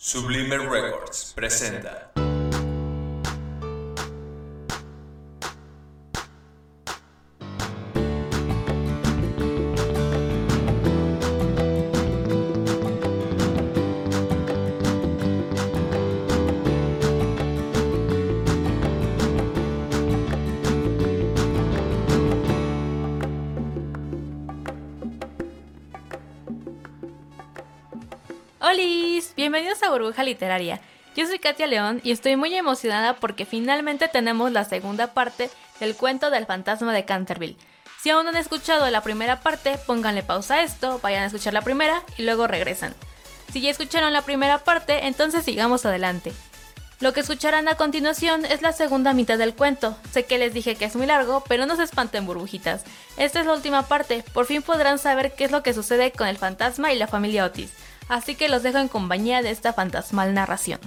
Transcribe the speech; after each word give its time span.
Sublime 0.00 0.56
Records 0.58 1.32
presenta. 1.34 2.27
Burbuja 29.98 30.22
Literaria. 30.22 30.80
Yo 31.16 31.26
soy 31.26 31.38
Katia 31.40 31.66
León 31.66 32.00
y 32.04 32.12
estoy 32.12 32.36
muy 32.36 32.54
emocionada 32.54 33.16
porque 33.16 33.44
finalmente 33.44 34.06
tenemos 34.06 34.52
la 34.52 34.64
segunda 34.64 35.12
parte 35.12 35.50
del 35.80 35.96
cuento 35.96 36.30
del 36.30 36.46
fantasma 36.46 36.92
de 36.92 37.04
Canterville. 37.04 37.56
Si 38.00 38.10
aún 38.10 38.24
no 38.24 38.30
han 38.30 38.36
escuchado 38.36 38.88
la 38.90 39.02
primera 39.02 39.40
parte, 39.40 39.76
pónganle 39.86 40.22
pausa 40.22 40.54
a 40.54 40.62
esto, 40.62 41.00
vayan 41.02 41.24
a 41.24 41.26
escuchar 41.26 41.52
la 41.52 41.62
primera 41.62 42.02
y 42.16 42.22
luego 42.22 42.46
regresan. 42.46 42.94
Si 43.52 43.60
ya 43.60 43.70
escucharon 43.70 44.12
la 44.12 44.22
primera 44.22 44.58
parte, 44.58 45.06
entonces 45.06 45.44
sigamos 45.44 45.84
adelante. 45.84 46.32
Lo 47.00 47.12
que 47.12 47.20
escucharán 47.20 47.66
a 47.68 47.76
continuación 47.76 48.44
es 48.44 48.62
la 48.62 48.72
segunda 48.72 49.14
mitad 49.14 49.38
del 49.38 49.54
cuento. 49.54 49.96
Sé 50.12 50.26
que 50.26 50.38
les 50.38 50.54
dije 50.54 50.76
que 50.76 50.84
es 50.84 50.94
muy 50.94 51.06
largo, 51.06 51.42
pero 51.48 51.66
no 51.66 51.74
se 51.74 51.82
espanten 51.82 52.26
burbujitas. 52.26 52.84
Esta 53.16 53.40
es 53.40 53.46
la 53.46 53.54
última 53.54 53.88
parte, 53.88 54.24
por 54.32 54.46
fin 54.46 54.62
podrán 54.62 54.98
saber 54.98 55.34
qué 55.34 55.44
es 55.44 55.50
lo 55.50 55.62
que 55.64 55.74
sucede 55.74 56.12
con 56.12 56.28
el 56.28 56.38
fantasma 56.38 56.92
y 56.92 56.98
la 56.98 57.08
familia 57.08 57.44
Otis 57.44 57.72
así 58.08 58.34
que 58.34 58.48
los 58.48 58.62
dejo 58.62 58.78
en 58.78 58.88
compañía 58.88 59.42
de 59.42 59.50
esta 59.50 59.72
fantasmal 59.72 60.34
narración. 60.34 60.80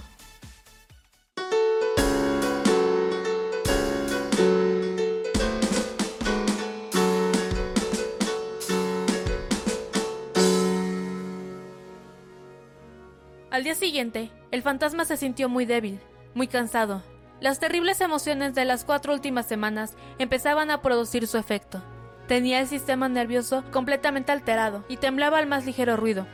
Al 13.51 13.65
día 13.65 13.75
siguiente, 13.75 14.31
el 14.49 14.63
fantasma 14.63 15.05
se 15.05 15.17
sintió 15.17 15.47
muy 15.47 15.65
débil, 15.65 15.99
muy 16.33 16.47
cansado. 16.47 17.03
Las 17.41 17.59
terribles 17.59 18.01
emociones 18.01 18.55
de 18.55 18.65
las 18.65 18.85
cuatro 18.85 19.13
últimas 19.13 19.45
semanas 19.45 19.95
empezaban 20.19 20.71
a 20.71 20.81
producir 20.81 21.27
su 21.27 21.37
efecto. 21.37 21.83
Tenía 22.27 22.59
el 22.59 22.67
sistema 22.67 23.09
nervioso 23.09 23.63
completamente 23.71 24.31
alterado 24.31 24.85
y 24.87 24.97
temblaba 24.97 25.37
al 25.37 25.47
más 25.47 25.65
ligero 25.65 25.97
ruido. 25.97 26.25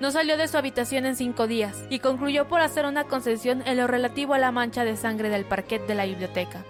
No 0.00 0.10
salió 0.10 0.36
de 0.36 0.48
su 0.48 0.56
habitación 0.56 1.06
en 1.06 1.16
cinco 1.16 1.46
días 1.46 1.84
y 1.90 2.00
concluyó 2.00 2.48
por 2.48 2.60
hacer 2.60 2.86
una 2.86 3.04
concesión 3.04 3.62
en 3.66 3.76
lo 3.76 3.86
relativo 3.86 4.34
a 4.34 4.38
la 4.38 4.50
mancha 4.50 4.84
de 4.84 4.96
sangre 4.96 5.28
del 5.28 5.44
parquet 5.44 5.86
de 5.86 5.94
la 5.94 6.06
biblioteca. 6.06 6.64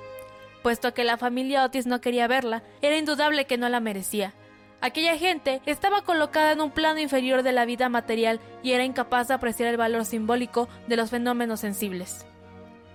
Puesto 0.62 0.94
que 0.94 1.04
la 1.04 1.16
familia 1.16 1.64
Otis 1.64 1.86
no 1.86 2.00
quería 2.00 2.28
verla, 2.28 2.62
era 2.82 2.96
indudable 2.96 3.46
que 3.46 3.58
no 3.58 3.68
la 3.68 3.80
merecía. 3.80 4.34
Aquella 4.80 5.16
gente 5.16 5.62
estaba 5.64 6.02
colocada 6.02 6.52
en 6.52 6.60
un 6.60 6.72
plano 6.72 6.98
inferior 6.98 7.42
de 7.42 7.52
la 7.52 7.64
vida 7.64 7.88
material 7.88 8.40
y 8.62 8.72
era 8.72 8.84
incapaz 8.84 9.28
de 9.28 9.34
apreciar 9.34 9.68
el 9.68 9.76
valor 9.76 10.04
simbólico 10.04 10.68
de 10.88 10.96
los 10.96 11.10
fenómenos 11.10 11.60
sensibles. 11.60 12.26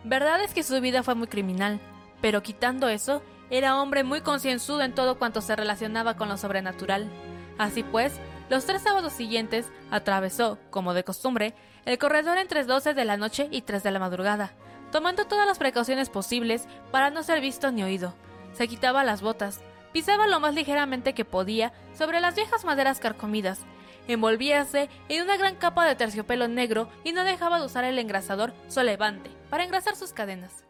Verdad 0.03 0.41
es 0.41 0.53
que 0.53 0.63
su 0.63 0.79
vida 0.81 1.03
fue 1.03 1.15
muy 1.15 1.27
criminal, 1.27 1.79
pero 2.21 2.43
quitando 2.43 2.89
eso, 2.89 3.21
era 3.49 3.81
hombre 3.81 4.03
muy 4.03 4.21
concienzudo 4.21 4.81
en 4.81 4.93
todo 4.93 5.17
cuanto 5.17 5.41
se 5.41 5.55
relacionaba 5.55 6.15
con 6.15 6.29
lo 6.29 6.37
sobrenatural. 6.37 7.09
Así 7.57 7.83
pues, 7.83 8.19
los 8.49 8.65
tres 8.65 8.81
sábados 8.81 9.13
siguientes 9.13 9.67
atravesó, 9.91 10.57
como 10.69 10.93
de 10.93 11.03
costumbre, 11.03 11.53
el 11.85 11.97
corredor 11.97 12.37
entre 12.37 12.63
12 12.63 12.93
de 12.93 13.05
la 13.05 13.17
noche 13.17 13.47
y 13.51 13.61
3 13.61 13.83
de 13.83 13.91
la 13.91 13.99
madrugada, 13.99 14.51
tomando 14.91 15.25
todas 15.25 15.47
las 15.47 15.57
precauciones 15.57 16.09
posibles 16.09 16.67
para 16.91 17.09
no 17.09 17.23
ser 17.23 17.41
visto 17.41 17.71
ni 17.71 17.83
oído. 17.83 18.13
Se 18.53 18.67
quitaba 18.67 19.03
las 19.03 19.21
botas, 19.21 19.61
pisaba 19.93 20.27
lo 20.27 20.39
más 20.39 20.53
ligeramente 20.53 21.13
que 21.13 21.25
podía 21.25 21.73
sobre 21.97 22.21
las 22.21 22.35
viejas 22.35 22.65
maderas 22.65 22.99
carcomidas, 22.99 23.59
envolvíase 24.07 24.89
en 25.09 25.23
una 25.23 25.37
gran 25.37 25.55
capa 25.55 25.85
de 25.85 25.95
terciopelo 25.95 26.47
negro 26.47 26.89
y 27.03 27.11
no 27.11 27.23
dejaba 27.23 27.59
de 27.59 27.65
usar 27.65 27.83
el 27.83 27.99
engrasador 27.99 28.53
solevante 28.67 29.29
para 29.49 29.63
engrasar 29.63 29.95
sus 29.95 30.13
cadenas. 30.13 30.63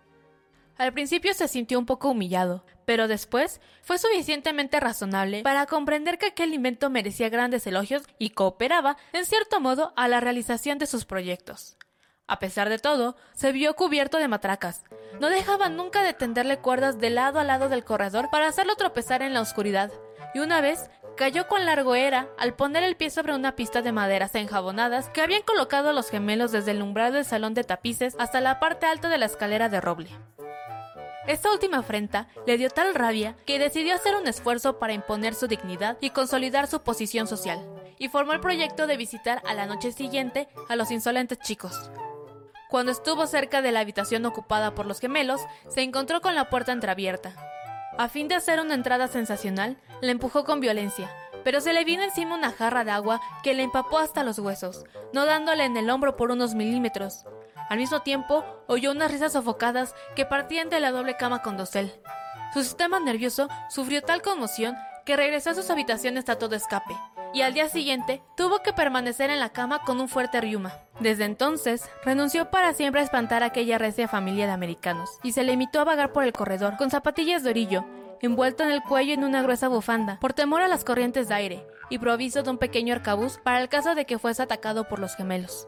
Al 0.77 0.93
principio 0.93 1.33
se 1.33 1.47
sintió 1.47 1.79
un 1.79 1.85
poco 1.85 2.09
humillado, 2.09 2.63
pero 2.87 3.09
después 3.09 3.59
fue 3.81 3.97
suficientemente 3.97 4.79
razonable 4.79 5.43
para 5.43 5.65
comprender 5.65 6.17
que 6.17 6.27
aquel 6.27 6.53
invento 6.53 6.89
merecía 6.89 7.27
grandes 7.27 7.67
elogios 7.67 8.03
y 8.17 8.29
cooperaba, 8.29 8.95
en 9.11 9.25
cierto 9.25 9.59
modo, 9.59 9.91
a 9.97 10.07
la 10.07 10.21
realización 10.21 10.77
de 10.77 10.85
sus 10.85 11.03
proyectos. 11.03 11.75
A 12.27 12.39
pesar 12.39 12.69
de 12.69 12.79
todo, 12.79 13.17
se 13.33 13.51
vio 13.51 13.75
cubierto 13.75 14.19
de 14.19 14.29
matracas. 14.29 14.85
No 15.19 15.27
dejaba 15.27 15.67
nunca 15.67 16.01
de 16.01 16.13
tenderle 16.13 16.59
cuerdas 16.59 16.97
de 16.97 17.09
lado 17.09 17.41
a 17.41 17.43
lado 17.43 17.67
del 17.67 17.83
corredor 17.83 18.29
para 18.31 18.47
hacerlo 18.47 18.77
tropezar 18.77 19.21
en 19.21 19.33
la 19.33 19.41
oscuridad, 19.41 19.91
y 20.33 20.39
una 20.39 20.61
vez 20.61 20.89
cayó 21.17 21.49
con 21.49 21.65
largo 21.65 21.93
era 21.93 22.29
al 22.37 22.53
poner 22.53 22.83
el 22.83 22.95
pie 22.95 23.09
sobre 23.09 23.35
una 23.35 23.57
pista 23.57 23.81
de 23.81 23.91
maderas 23.91 24.33
enjabonadas 24.33 25.09
que 25.09 25.19
habían 25.19 25.41
colocado 25.41 25.91
los 25.91 26.09
gemelos 26.09 26.53
desde 26.53 26.71
el 26.71 26.81
umbral 26.81 27.11
del 27.11 27.25
salón 27.25 27.53
de 27.53 27.65
tapices 27.65 28.15
hasta 28.17 28.39
la 28.39 28.61
parte 28.61 28.85
alta 28.85 29.09
de 29.09 29.17
la 29.17 29.25
escalera 29.25 29.67
de 29.67 29.81
roble. 29.81 30.09
Esta 31.27 31.51
última 31.51 31.79
afrenta 31.79 32.29
le 32.45 32.57
dio 32.57 32.69
tal 32.69 32.95
rabia 32.95 33.35
que 33.45 33.59
decidió 33.59 33.93
hacer 33.93 34.15
un 34.15 34.27
esfuerzo 34.27 34.79
para 34.79 34.93
imponer 34.93 35.35
su 35.35 35.47
dignidad 35.47 35.97
y 35.99 36.11
consolidar 36.11 36.67
su 36.67 36.83
posición 36.83 37.27
social, 37.27 37.59
y 37.99 38.07
formó 38.07 38.31
el 38.31 38.39
proyecto 38.39 38.87
de 38.87 38.95
visitar 38.95 39.43
a 39.45 39.53
la 39.53 39.65
noche 39.65 39.91
siguiente 39.91 40.47
a 40.69 40.77
los 40.77 40.89
insolentes 40.89 41.39
chicos. 41.39 41.91
Cuando 42.69 42.93
estuvo 42.93 43.27
cerca 43.27 43.61
de 43.61 43.73
la 43.73 43.81
habitación 43.81 44.25
ocupada 44.25 44.73
por 44.73 44.85
los 44.85 45.01
gemelos, 45.01 45.41
se 45.67 45.81
encontró 45.81 46.21
con 46.21 46.33
la 46.33 46.49
puerta 46.49 46.71
entreabierta. 46.71 47.33
A 47.97 48.07
fin 48.07 48.29
de 48.29 48.35
hacer 48.35 48.61
una 48.61 48.75
entrada 48.75 49.09
sensacional, 49.09 49.75
la 49.99 50.11
empujó 50.11 50.45
con 50.45 50.61
violencia, 50.61 51.09
pero 51.47 51.61
se 51.61 51.71
le 51.71 51.85
vino 51.85 52.03
encima 52.03 52.35
una 52.35 52.51
jarra 52.51 52.83
de 52.83 52.91
agua 52.91 53.21
que 53.41 53.53
le 53.53 53.63
empapó 53.63 53.99
hasta 53.99 54.21
los 54.21 54.37
huesos, 54.37 54.83
no 55.13 55.25
dándole 55.25 55.63
en 55.63 55.77
el 55.77 55.89
hombro 55.89 56.17
por 56.17 56.29
unos 56.29 56.55
milímetros. 56.55 57.23
Al 57.69 57.77
mismo 57.77 58.01
tiempo, 58.01 58.43
oyó 58.67 58.91
unas 58.91 59.09
risas 59.09 59.31
sofocadas 59.31 59.95
que 60.13 60.25
partían 60.25 60.69
de 60.69 60.81
la 60.81 60.91
doble 60.91 61.15
cama 61.15 61.41
con 61.41 61.55
dosel. 61.55 62.01
Su 62.53 62.63
sistema 62.63 62.99
nervioso 62.99 63.47
sufrió 63.69 64.01
tal 64.01 64.21
conmoción 64.21 64.75
que 65.05 65.15
regresó 65.15 65.51
a 65.51 65.53
sus 65.53 65.69
habitaciones 65.69 66.27
a 66.27 66.37
todo 66.37 66.53
escape, 66.53 66.93
y 67.33 67.43
al 67.43 67.53
día 67.53 67.69
siguiente 67.69 68.21
tuvo 68.35 68.61
que 68.61 68.73
permanecer 68.73 69.29
en 69.29 69.39
la 69.39 69.53
cama 69.53 69.83
con 69.83 70.01
un 70.01 70.09
fuerte 70.09 70.41
riuma. 70.41 70.73
Desde 70.99 71.23
entonces, 71.23 71.89
renunció 72.03 72.51
para 72.51 72.73
siempre 72.73 72.99
a 72.99 73.05
espantar 73.05 73.41
a 73.41 73.45
aquella 73.45 73.77
recia 73.77 74.09
familia 74.09 74.47
de 74.47 74.51
americanos, 74.51 75.09
y 75.23 75.31
se 75.31 75.45
limitó 75.45 75.79
a 75.79 75.85
vagar 75.85 76.11
por 76.11 76.25
el 76.25 76.33
corredor, 76.33 76.75
con 76.75 76.91
zapatillas 76.91 77.43
de 77.43 77.51
orillo, 77.51 77.85
envuelto 78.21 78.63
en 78.63 78.71
el 78.71 78.81
cuello 78.81 79.13
en 79.13 79.23
una 79.23 79.41
gruesa 79.41 79.67
bufanda, 79.67 80.19
por 80.19 80.33
temor 80.33 80.61
a 80.61 80.67
las 80.67 80.83
corrientes 80.83 81.27
de 81.27 81.35
aire, 81.35 81.67
y 81.89 81.99
provisto 81.99 82.43
de 82.43 82.49
un 82.49 82.57
pequeño 82.57 82.93
arcabuz 82.93 83.39
para 83.43 83.61
el 83.61 83.69
caso 83.69 83.95
de 83.95 84.05
que 84.05 84.19
fuese 84.19 84.43
atacado 84.43 84.87
por 84.87 84.99
los 84.99 85.15
gemelos. 85.15 85.67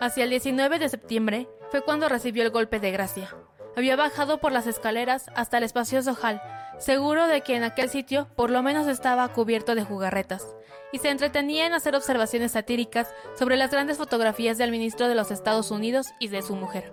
Hacia 0.00 0.24
el 0.24 0.30
19 0.30 0.78
de 0.78 0.88
septiembre 0.88 1.48
fue 1.70 1.82
cuando 1.82 2.08
recibió 2.08 2.42
el 2.42 2.50
golpe 2.50 2.80
de 2.80 2.90
gracia. 2.90 3.34
Había 3.76 3.96
bajado 3.96 4.40
por 4.40 4.50
las 4.50 4.66
escaleras 4.66 5.26
hasta 5.34 5.58
el 5.58 5.64
espacioso 5.64 6.16
hall, 6.20 6.40
seguro 6.78 7.26
de 7.26 7.42
que 7.42 7.54
en 7.54 7.64
aquel 7.64 7.88
sitio 7.88 8.28
por 8.34 8.50
lo 8.50 8.62
menos 8.62 8.88
estaba 8.88 9.28
cubierto 9.28 9.74
de 9.74 9.84
jugarretas, 9.84 10.56
y 10.92 10.98
se 10.98 11.10
entretenía 11.10 11.66
en 11.66 11.74
hacer 11.74 11.94
observaciones 11.94 12.52
satíricas 12.52 13.14
sobre 13.38 13.56
las 13.56 13.70
grandes 13.70 13.98
fotografías 13.98 14.58
del 14.58 14.70
ministro 14.70 15.06
de 15.08 15.14
los 15.14 15.30
Estados 15.30 15.70
Unidos 15.70 16.06
y 16.18 16.28
de 16.28 16.42
su 16.42 16.56
mujer. 16.56 16.92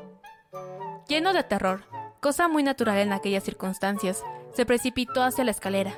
Lleno 1.07 1.33
de 1.33 1.43
terror, 1.43 1.85
cosa 2.19 2.47
muy 2.47 2.63
natural 2.63 2.97
en 2.97 3.13
aquellas 3.13 3.43
circunstancias, 3.43 4.23
se 4.53 4.65
precipitó 4.65 5.23
hacia 5.23 5.43
la 5.43 5.51
escalera, 5.51 5.93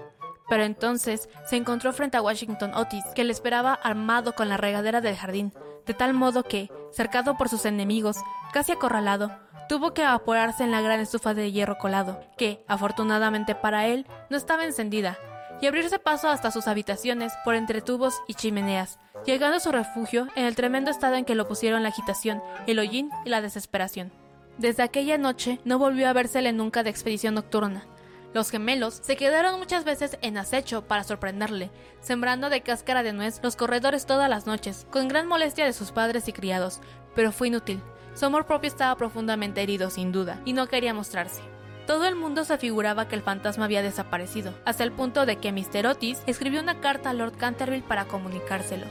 pero 0.49 0.63
entonces 0.63 1.29
se 1.47 1.55
encontró 1.55 1.93
frente 1.93 2.17
a 2.17 2.21
Washington 2.21 2.73
Otis, 2.73 3.05
que 3.15 3.23
le 3.23 3.31
esperaba 3.31 3.73
armado 3.73 4.33
con 4.33 4.49
la 4.49 4.57
regadera 4.57 4.99
del 4.99 5.15
jardín, 5.15 5.53
de 5.85 5.93
tal 5.93 6.13
modo 6.13 6.43
que, 6.43 6.69
cercado 6.91 7.37
por 7.37 7.49
sus 7.49 7.65
enemigos, 7.65 8.17
casi 8.51 8.71
acorralado, 8.71 9.31
tuvo 9.69 9.93
que 9.93 10.01
evaporarse 10.01 10.63
en 10.63 10.71
la 10.71 10.81
gran 10.81 10.99
estufa 10.99 11.33
de 11.33 11.51
hierro 11.51 11.77
colado, 11.77 12.19
que, 12.37 12.63
afortunadamente 12.67 13.55
para 13.55 13.85
él, 13.85 14.07
no 14.29 14.37
estaba 14.37 14.65
encendida, 14.65 15.17
y 15.61 15.67
abrirse 15.67 15.99
paso 15.99 16.29
hasta 16.29 16.51
sus 16.51 16.67
habitaciones 16.67 17.33
por 17.45 17.55
entre 17.55 17.81
tubos 17.81 18.15
y 18.27 18.33
chimeneas, 18.33 18.99
llegando 19.25 19.57
a 19.57 19.59
su 19.59 19.71
refugio 19.71 20.27
en 20.35 20.45
el 20.45 20.55
tremendo 20.55 20.89
estado 20.89 21.15
en 21.15 21.25
que 21.25 21.35
lo 21.35 21.47
pusieron 21.47 21.83
la 21.83 21.89
agitación, 21.89 22.41
el 22.65 22.79
hollín 22.79 23.11
y 23.25 23.29
la 23.29 23.41
desesperación. 23.41 24.11
Desde 24.59 24.83
aquella 24.83 25.17
noche 25.17 25.59
no 25.65 25.79
volvió 25.79 26.07
a 26.07 26.13
vérsele 26.13 26.53
nunca 26.53 26.83
de 26.83 26.91
expedición 26.91 27.33
nocturna, 27.33 27.87
los 28.31 28.51
gemelos 28.51 28.99
se 29.01 29.15
quedaron 29.15 29.57
muchas 29.57 29.83
veces 29.85 30.19
en 30.21 30.37
acecho 30.37 30.83
para 30.83 31.03
sorprenderle, 31.03 31.71
sembrando 31.99 32.51
de 32.51 32.61
cáscara 32.61 33.01
de 33.01 33.11
nuez 33.11 33.39
los 33.41 33.55
corredores 33.55 34.05
todas 34.05 34.29
las 34.29 34.45
noches, 34.45 34.85
con 34.91 35.07
gran 35.07 35.27
molestia 35.27 35.65
de 35.65 35.73
sus 35.73 35.91
padres 35.91 36.27
y 36.27 36.33
criados, 36.33 36.79
pero 37.15 37.31
fue 37.31 37.47
inútil. 37.47 37.81
Su 38.13 38.27
amor 38.27 38.45
propio 38.45 38.67
estaba 38.67 38.95
profundamente 38.97 39.63
herido, 39.63 39.89
sin 39.89 40.11
duda, 40.11 40.41
y 40.45 40.53
no 40.53 40.67
quería 40.67 40.93
mostrarse. 40.93 41.41
Todo 41.87 42.05
el 42.05 42.15
mundo 42.15 42.43
se 42.43 42.59
figuraba 42.59 43.07
que 43.07 43.15
el 43.15 43.23
fantasma 43.23 43.65
había 43.65 43.81
desaparecido, 43.81 44.53
hasta 44.63 44.83
el 44.83 44.91
punto 44.91 45.25
de 45.25 45.37
que 45.37 45.51
Mr. 45.51 45.87
Otis 45.87 46.21
escribió 46.27 46.61
una 46.61 46.81
carta 46.81 47.09
a 47.09 47.13
Lord 47.13 47.35
Canterville 47.35 47.87
para 47.87 48.05
comunicárselo, 48.05 48.85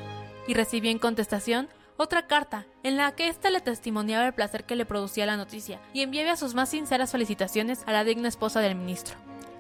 y 0.49 0.55
recibió 0.55 0.91
en 0.91 0.99
contestación 0.99 1.69
otra 1.99 2.29
carta, 2.29 2.65
en 2.85 2.97
la 2.97 3.11
que 3.13 3.27
ésta 3.27 3.51
le 3.51 3.61
testimoniaba 3.61 4.25
el 4.25 4.33
placer 4.33 4.65
que 4.65 4.77
le 4.77 4.87
producía 4.87 5.27
la 5.27 5.37
noticia 5.37 5.81
y 5.93 6.03
enviaba 6.03 6.37
sus 6.37 6.55
más 6.55 6.69
sinceras 6.69 7.11
felicitaciones 7.11 7.83
a 7.87 7.93
la 7.93 8.05
digna 8.05 8.29
esposa 8.29 8.61
del 8.61 8.77
ministro. 8.77 9.17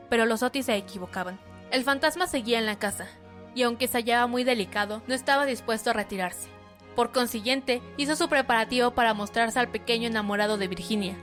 Pero 0.09 0.25
los 0.25 0.45
Otis 0.45 0.67
se 0.67 0.77
equivocaban. 0.77 1.41
El 1.73 1.83
fantasma 1.83 2.29
seguía 2.29 2.61
en 2.61 2.67
la 2.67 2.79
casa, 2.79 3.09
y 3.57 3.65
aunque 3.65 3.89
se 3.89 3.99
hallaba 3.99 4.29
muy 4.29 4.45
delicado, 4.45 5.03
no 5.09 5.15
estaba 5.15 5.47
dispuesto 5.47 5.91
a 5.91 5.95
retirarse. 5.95 6.49
Por 6.95 7.11
consiguiente, 7.11 7.83
hizo 7.97 8.15
su 8.15 8.29
preparativo 8.29 8.93
para 8.93 9.15
mostrarse 9.15 9.59
al 9.59 9.69
pequeño 9.69 10.07
enamorado 10.07 10.59
de 10.59 10.69
Virginia. 10.69 11.17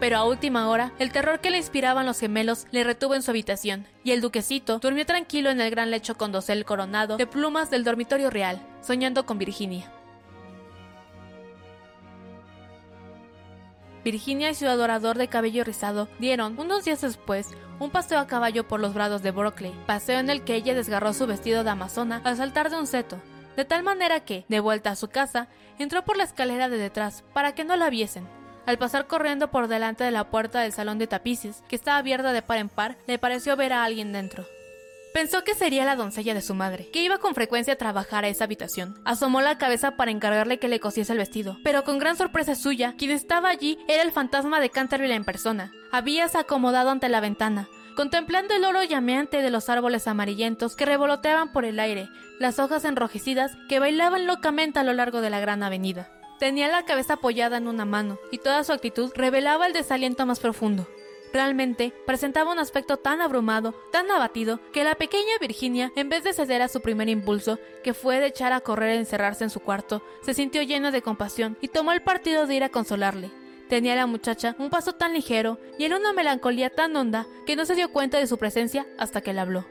Pero 0.00 0.18
a 0.18 0.24
última 0.24 0.68
hora, 0.68 0.92
el 0.98 1.12
terror 1.12 1.40
que 1.40 1.50
le 1.50 1.58
inspiraban 1.58 2.06
los 2.06 2.18
gemelos 2.18 2.66
le 2.72 2.82
retuvo 2.82 3.14
en 3.14 3.22
su 3.22 3.30
habitación, 3.30 3.86
y 4.02 4.10
el 4.10 4.20
duquecito 4.20 4.80
durmió 4.80 5.06
tranquilo 5.06 5.50
en 5.50 5.60
el 5.60 5.70
gran 5.70 5.92
lecho 5.92 6.16
con 6.16 6.32
dosel 6.32 6.64
coronado 6.64 7.16
de 7.16 7.26
plumas 7.28 7.70
del 7.70 7.84
dormitorio 7.84 8.30
real, 8.30 8.60
soñando 8.82 9.26
con 9.26 9.38
Virginia. 9.38 9.90
Virginia 14.06 14.50
y 14.50 14.54
su 14.54 14.68
adorador 14.68 15.18
de 15.18 15.26
cabello 15.26 15.64
rizado 15.64 16.06
dieron, 16.20 16.56
unos 16.60 16.84
días 16.84 17.00
después, 17.00 17.48
un 17.80 17.90
paseo 17.90 18.20
a 18.20 18.28
caballo 18.28 18.68
por 18.68 18.78
los 18.78 18.94
brados 18.94 19.20
de 19.20 19.32
Brockley, 19.32 19.74
paseo 19.84 20.20
en 20.20 20.30
el 20.30 20.44
que 20.44 20.54
ella 20.54 20.76
desgarró 20.76 21.12
su 21.12 21.26
vestido 21.26 21.64
de 21.64 21.70
amazona 21.70 22.20
al 22.22 22.36
saltar 22.36 22.70
de 22.70 22.76
un 22.76 22.86
seto, 22.86 23.20
de 23.56 23.64
tal 23.64 23.82
manera 23.82 24.20
que, 24.20 24.44
de 24.48 24.60
vuelta 24.60 24.92
a 24.92 24.94
su 24.94 25.08
casa, 25.08 25.48
entró 25.80 26.04
por 26.04 26.16
la 26.16 26.22
escalera 26.22 26.68
de 26.68 26.78
detrás 26.78 27.24
para 27.32 27.56
que 27.56 27.64
no 27.64 27.74
la 27.76 27.90
viesen. 27.90 28.28
Al 28.64 28.78
pasar 28.78 29.08
corriendo 29.08 29.50
por 29.50 29.66
delante 29.66 30.04
de 30.04 30.12
la 30.12 30.30
puerta 30.30 30.60
del 30.60 30.70
salón 30.70 31.00
de 31.00 31.08
tapices, 31.08 31.64
que 31.66 31.74
estaba 31.74 31.98
abierta 31.98 32.32
de 32.32 32.42
par 32.42 32.58
en 32.58 32.68
par, 32.68 32.96
le 33.08 33.18
pareció 33.18 33.56
ver 33.56 33.72
a 33.72 33.82
alguien 33.82 34.12
dentro. 34.12 34.46
Pensó 35.16 35.44
que 35.44 35.54
sería 35.54 35.86
la 35.86 35.96
doncella 35.96 36.34
de 36.34 36.42
su 36.42 36.54
madre, 36.54 36.90
que 36.92 37.02
iba 37.02 37.16
con 37.16 37.34
frecuencia 37.34 37.72
a 37.72 37.78
trabajar 37.78 38.26
a 38.26 38.28
esa 38.28 38.44
habitación. 38.44 39.00
Asomó 39.06 39.40
la 39.40 39.56
cabeza 39.56 39.92
para 39.92 40.10
encargarle 40.10 40.58
que 40.58 40.68
le 40.68 40.78
cosiese 40.78 41.12
el 41.12 41.18
vestido, 41.18 41.56
pero 41.64 41.84
con 41.84 41.98
gran 41.98 42.18
sorpresa 42.18 42.54
suya, 42.54 42.96
quien 42.98 43.12
estaba 43.12 43.48
allí 43.48 43.78
era 43.88 44.02
el 44.02 44.12
fantasma 44.12 44.60
de 44.60 44.68
Canterville 44.68 45.14
en 45.14 45.24
persona. 45.24 45.72
Habíase 45.90 46.36
acomodado 46.36 46.90
ante 46.90 47.08
la 47.08 47.20
ventana, 47.20 47.66
contemplando 47.96 48.54
el 48.54 48.66
oro 48.66 48.82
llameante 48.84 49.40
de 49.40 49.48
los 49.48 49.70
árboles 49.70 50.06
amarillentos 50.06 50.76
que 50.76 50.84
revoloteaban 50.84 51.50
por 51.50 51.64
el 51.64 51.80
aire, 51.80 52.10
las 52.38 52.58
hojas 52.58 52.84
enrojecidas 52.84 53.52
que 53.70 53.78
bailaban 53.78 54.26
locamente 54.26 54.80
a 54.80 54.84
lo 54.84 54.92
largo 54.92 55.22
de 55.22 55.30
la 55.30 55.40
gran 55.40 55.62
avenida. 55.62 56.10
Tenía 56.38 56.68
la 56.68 56.84
cabeza 56.84 57.14
apoyada 57.14 57.56
en 57.56 57.68
una 57.68 57.86
mano, 57.86 58.18
y 58.30 58.36
toda 58.36 58.62
su 58.64 58.74
actitud 58.74 59.10
revelaba 59.14 59.66
el 59.66 59.72
desaliento 59.72 60.26
más 60.26 60.40
profundo. 60.40 60.86
Realmente 61.36 61.92
presentaba 62.06 62.50
un 62.50 62.58
aspecto 62.58 62.96
tan 62.96 63.20
abrumado, 63.20 63.74
tan 63.92 64.10
abatido, 64.10 64.58
que 64.72 64.84
la 64.84 64.94
pequeña 64.94 65.36
Virginia, 65.38 65.92
en 65.94 66.08
vez 66.08 66.24
de 66.24 66.32
ceder 66.32 66.62
a 66.62 66.68
su 66.68 66.80
primer 66.80 67.10
impulso, 67.10 67.58
que 67.84 67.92
fue 67.92 68.20
de 68.20 68.28
echar 68.28 68.54
a 68.54 68.62
correr 68.62 68.92
e 68.92 68.96
encerrarse 69.00 69.44
en 69.44 69.50
su 69.50 69.60
cuarto, 69.60 70.02
se 70.22 70.32
sintió 70.32 70.62
llena 70.62 70.92
de 70.92 71.02
compasión 71.02 71.58
y 71.60 71.68
tomó 71.68 71.92
el 71.92 72.00
partido 72.00 72.46
de 72.46 72.54
ir 72.54 72.64
a 72.64 72.70
consolarle. 72.70 73.30
Tenía 73.68 73.94
la 73.96 74.06
muchacha 74.06 74.56
un 74.58 74.70
paso 74.70 74.94
tan 74.94 75.12
ligero 75.12 75.58
y 75.78 75.84
en 75.84 75.92
una 75.92 76.14
melancolía 76.14 76.70
tan 76.70 76.96
honda 76.96 77.26
que 77.44 77.54
no 77.54 77.66
se 77.66 77.74
dio 77.74 77.92
cuenta 77.92 78.16
de 78.16 78.28
su 78.28 78.38
presencia 78.38 78.86
hasta 78.96 79.20
que 79.20 79.34
le 79.34 79.40
habló. 79.40 79.66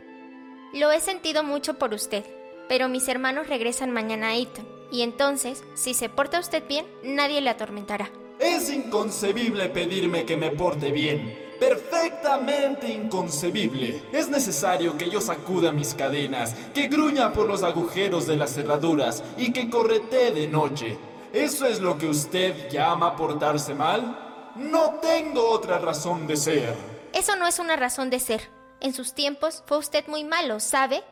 Lo 0.71 0.91
he 0.91 1.01
sentido 1.01 1.44
mucho 1.44 1.79
por 1.79 1.95
usted, 1.95 2.23
pero 2.69 2.89
mis 2.89 3.07
hermanos 3.07 3.47
regresan 3.47 3.89
mañana 3.89 4.27
a 4.27 4.35
Eton, 4.35 4.68
y 4.91 5.01
entonces, 5.01 5.63
si 5.73 5.95
se 5.95 6.09
porta 6.09 6.39
usted 6.39 6.61
bien, 6.68 6.85
nadie 7.03 7.41
le 7.41 7.50
atormentará. 7.50 8.11
Es 8.38 8.69
inconcebible 8.69 9.69
pedirme 9.69 10.25
que 10.25 10.38
me 10.38 10.51
porte 10.51 10.91
bien. 10.91 11.44
Perfectamente 11.60 12.92
inconcebible. 12.92 14.04
Es 14.12 14.30
necesario 14.30 14.98
que 14.98 15.10
yo 15.10 15.22
sacuda 15.22 15.72
mis 15.72 15.94
cadenas, 15.94 16.56
que 16.74 16.88
gruña 16.88 17.31
por 17.34 17.48
los 17.48 17.63
agujeros 17.63 18.28
de 18.28 18.36
las 18.36 18.54
cerraduras 18.54 19.24
y 19.38 19.52
que 19.54 19.69
corretee 19.69 20.31
de 20.31 20.48
noche. 20.48 20.98
¿Eso 21.34 21.66
es 21.66 21.81
lo 21.81 21.98
que 21.98 22.07
usted 22.07 22.69
llama 22.69 23.16
portarse 23.16 23.74
mal? 23.74 24.54
No 24.56 24.96
tengo 25.02 25.50
otra 25.50 25.80
razón 25.80 26.28
de 26.28 26.38
ser. 26.38 26.75
Eso 27.13 27.36
no 27.36 27.48
es 27.48 27.60
una 27.60 27.75
razón 27.75 28.10
de 28.10 28.19
ser. 28.19 28.50
En 28.80 28.94
sus 28.94 29.13
tiempos 29.13 29.63
fue 29.66 29.78
usted 29.78 30.06
muy 30.07 30.24
malo, 30.24 30.60
¿sabe? 30.60 31.04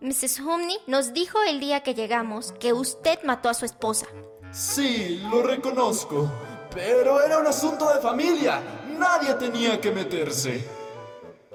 Mrs. 0.00 0.40
Humney 0.40 0.78
nos 0.86 1.12
dijo 1.12 1.38
el 1.48 1.60
día 1.60 1.82
que 1.82 1.94
llegamos 1.94 2.52
que 2.58 2.72
usted 2.72 3.20
mató 3.24 3.48
a 3.48 3.54
su 3.54 3.64
esposa. 3.64 4.06
Sí, 4.52 5.22
lo 5.30 5.42
reconozco. 5.42 6.30
Pero 6.74 7.20
era 7.20 7.38
un 7.38 7.46
asunto 7.46 7.92
de 7.92 8.00
familia. 8.00 8.60
Nadie 8.98 9.34
tenía 9.34 9.80
que 9.80 9.90
meterse. 9.90 10.64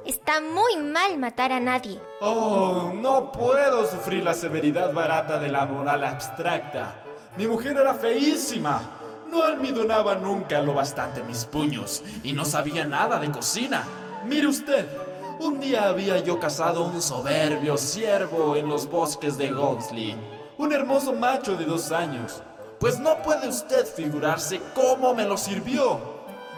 Está 0.06 0.42
muy 0.42 0.78
mal 0.78 1.18
matar 1.18 1.52
a 1.52 1.60
nadie. 1.60 2.00
Oh, 2.22 2.92
no 2.96 3.32
puedo 3.32 3.86
sufrir 3.86 4.24
la 4.24 4.34
severidad 4.34 4.94
barata 4.94 5.38
de 5.38 5.50
la 5.50 5.66
moral 5.66 6.04
abstracta. 6.04 7.04
Mi 7.38 7.46
mujer 7.48 7.78
era 7.78 7.94
feísima. 7.94 8.82
No 9.30 9.44
almidonaba 9.44 10.16
nunca 10.16 10.62
lo 10.62 10.74
bastante 10.74 11.22
mis 11.24 11.46
puños 11.46 12.04
y 12.24 12.34
no 12.34 12.46
sabía 12.46 12.86
nada 12.86 13.20
de 13.20 13.30
cocina. 13.30 13.84
Mire 14.26 14.48
usted, 14.48 14.88
un 15.40 15.60
día 15.60 15.90
había 15.90 16.20
yo 16.20 16.40
cazado 16.40 16.86
un 16.86 17.02
soberbio 17.02 17.78
ciervo 17.78 18.56
en 18.56 18.68
los 18.70 18.90
bosques 18.90 19.38
de 19.38 19.52
Gonsley, 19.52 20.16
un 20.58 20.74
hermoso 20.74 21.14
macho 21.14 21.56
de 21.56 21.66
dos 21.66 21.92
años. 21.92 22.42
Pues 22.80 23.00
no 23.00 23.22
puede 23.22 23.48
usted 23.50 23.86
figurarse 23.86 24.62
cómo 24.74 25.14
me 25.14 25.26
lo 25.26 25.38
sirvió. 25.38 26.17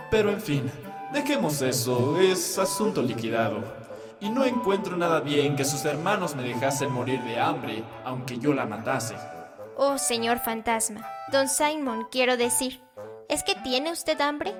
Pero 0.09 0.31
en 0.31 0.41
fin, 0.41 0.71
dejemos 1.13 1.61
eso, 1.61 2.19
es 2.19 2.57
asunto 2.57 3.01
liquidado. 3.01 3.63
Y 4.19 4.29
no 4.29 4.43
encuentro 4.43 4.97
nada 4.97 5.21
bien 5.21 5.55
que 5.55 5.63
sus 5.63 5.85
hermanos 5.85 6.35
me 6.35 6.43
dejasen 6.43 6.91
morir 6.91 7.21
de 7.23 7.39
hambre, 7.39 7.83
aunque 8.03 8.37
yo 8.37 8.53
la 8.53 8.65
matase. 8.65 9.15
Oh, 9.77 9.97
señor 9.97 10.39
fantasma. 10.39 11.07
Don 11.31 11.47
Simon, 11.47 12.07
quiero 12.11 12.35
decir, 12.35 12.81
¿es 13.29 13.43
que 13.43 13.55
tiene 13.63 13.91
usted 13.91 14.19
hambre? 14.19 14.53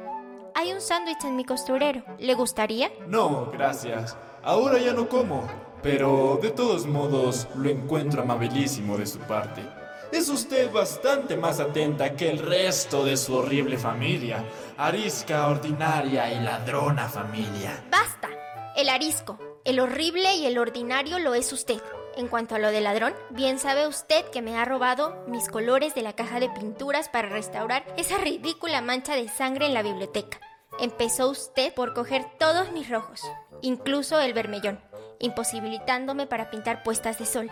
Hay 0.56 0.72
un 0.72 0.82
sándwich 0.82 1.24
en 1.26 1.36
mi 1.36 1.44
costurero. 1.46 2.04
¿Le 2.20 2.36
gustaría? 2.36 2.90
No, 3.08 3.50
gracias. 3.52 4.16
Ahora 4.44 4.78
ya 4.78 4.94
no 4.94 5.10
como. 5.10 5.48
Pero 5.82 6.40
de 6.42 6.52
todos 6.52 6.86
modos 6.86 7.48
lo 7.56 7.70
encuentro 7.70 8.22
amabilísimo 8.22 8.98
de 8.98 9.06
su 9.06 9.20
parte. 9.20 9.62
Es 10.12 10.28
usted 10.28 10.72
bastante 10.72 11.38
más 11.38 11.60
atenta 11.60 12.16
que 12.16 12.30
el 12.30 12.40
resto 12.40 13.06
de 13.06 13.16
su 13.16 13.36
horrible 13.36 13.78
familia. 13.78 14.44
Arisca, 14.78 15.48
ordinaria 15.48 16.34
y 16.34 16.40
ladrona 16.40 17.08
familia. 17.08 17.84
¡Basta! 17.92 18.28
El 18.76 18.90
arisco, 18.90 19.38
el 19.66 19.80
horrible 19.80 20.36
y 20.36 20.48
el 20.48 20.58
ordinario 20.58 21.20
lo 21.20 21.36
es 21.36 21.54
usted. 21.54 21.80
En 22.16 22.28
cuanto 22.28 22.56
a 22.56 22.60
lo 22.60 22.72
de 22.72 22.82
ladrón, 22.82 23.14
bien 23.30 23.60
sabe 23.60 23.88
usted 23.88 24.26
que 24.32 24.42
me 24.42 24.58
ha 24.58 24.66
robado 24.66 25.24
mis 25.28 25.48
colores 25.48 25.94
de 25.94 26.02
la 26.02 26.14
caja 26.14 26.40
de 26.40 26.50
pinturas 26.50 27.08
para 27.08 27.30
restaurar 27.30 27.86
esa 27.96 28.18
ridícula 28.18 28.82
mancha 28.82 29.16
de 29.16 29.30
sangre 29.30 29.68
en 29.68 29.76
la 29.76 29.84
biblioteca. 29.84 30.40
Empezó 30.80 31.30
usted 31.30 31.72
por 31.74 31.94
coger 31.94 32.26
todos 32.40 32.72
mis 32.72 32.90
rojos, 32.90 33.22
incluso 33.62 34.20
el 34.20 34.34
vermellón, 34.34 34.82
imposibilitándome 35.20 36.26
para 36.26 36.50
pintar 36.50 36.82
puestas 36.82 37.20
de 37.20 37.26
sol. 37.28 37.52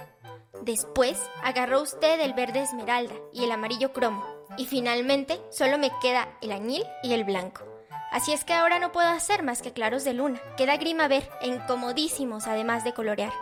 Después 0.62 1.22
agarró 1.44 1.82
usted 1.82 2.20
el 2.20 2.34
verde 2.34 2.62
esmeralda 2.62 3.16
y 3.34 3.44
el 3.44 3.52
amarillo 3.52 3.94
cromo. 3.94 4.26
Y 4.58 4.66
finalmente 4.66 5.42
solo 5.50 5.78
me 5.78 5.92
queda 6.02 6.38
el 6.42 6.52
añil 6.52 6.84
y 7.04 7.14
el 7.14 7.24
blanco. 7.24 7.64
Así 8.12 8.32
es 8.32 8.44
que 8.44 8.54
ahora 8.54 8.80
no 8.80 8.92
puedo 8.92 9.08
hacer 9.10 9.44
más 9.44 9.62
que 9.62 9.74
claros 9.74 10.04
de 10.04 10.14
luna. 10.14 10.42
Queda 10.56 10.78
grima 10.78 11.08
ver, 11.08 11.30
e 11.42 11.48
incomodísimos 11.48 12.48
además 12.48 12.84
de 12.84 12.94
colorear. 12.94 13.34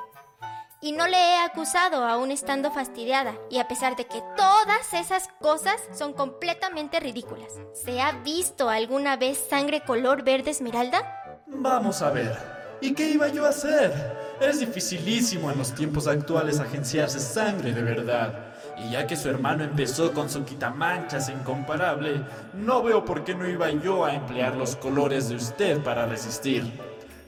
Y 0.81 0.91
no 0.91 1.07
le 1.07 1.17
he 1.17 1.37
acusado 1.37 2.05
aún 2.05 2.31
estando 2.31 2.71
fastidiada, 2.71 3.35
y 3.49 3.59
a 3.59 3.67
pesar 3.67 3.95
de 3.95 4.05
que 4.05 4.21
todas 4.35 4.93
esas 4.93 5.29
cosas 5.39 5.81
son 5.93 6.13
completamente 6.13 6.99
ridículas. 6.99 7.53
¿Se 7.73 8.01
ha 8.01 8.11
visto 8.11 8.69
alguna 8.69 9.15
vez 9.17 9.37
sangre 9.49 9.81
color 9.81 10.23
verde 10.23 10.51
esmeralda? 10.51 11.43
Vamos 11.47 12.01
a 12.01 12.09
ver. 12.11 12.54
¿Y 12.81 12.93
qué 12.93 13.09
iba 13.09 13.27
yo 13.29 13.45
a 13.45 13.49
hacer? 13.49 13.93
Es 14.39 14.59
dificilísimo 14.59 15.49
en 15.49 15.57
los 15.57 15.73
tiempos 15.73 16.07
actuales 16.07 16.59
agenciarse 16.59 17.19
sangre 17.19 17.71
de 17.71 17.81
verdad. 17.81 18.33
Y 18.77 18.91
ya 18.91 19.07
que 19.07 19.15
su 19.15 19.29
hermano 19.29 19.63
empezó 19.63 20.11
con 20.11 20.29
su 20.29 20.43
quitamanchas 20.43 21.29
incomparable, 21.29 22.21
no 22.53 22.83
veo 22.83 23.05
por 23.05 23.23
qué 23.23 23.33
no 23.33 23.47
iba 23.47 23.69
yo 23.71 24.03
a 24.03 24.13
emplear 24.13 24.55
los 24.55 24.75
colores 24.75 25.29
de 25.29 25.35
usted 25.35 25.81
para 25.81 26.05
resistir. 26.05 26.69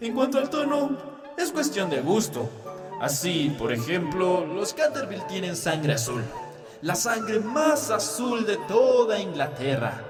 En 0.01 0.13
cuanto 0.13 0.37
al 0.37 0.49
tono, 0.49 0.97
es 1.37 1.51
cuestión 1.51 1.89
de 1.89 2.01
gusto. 2.01 2.49
Así, 3.01 3.55
por 3.57 3.71
ejemplo, 3.71 4.45
los 4.45 4.73
Canterville 4.73 5.23
tienen 5.29 5.55
sangre 5.55 5.93
azul. 5.93 6.23
La 6.81 6.95
sangre 6.95 7.39
más 7.39 7.89
azul 7.89 8.45
de 8.45 8.57
toda 8.67 9.19
Inglaterra. 9.19 10.03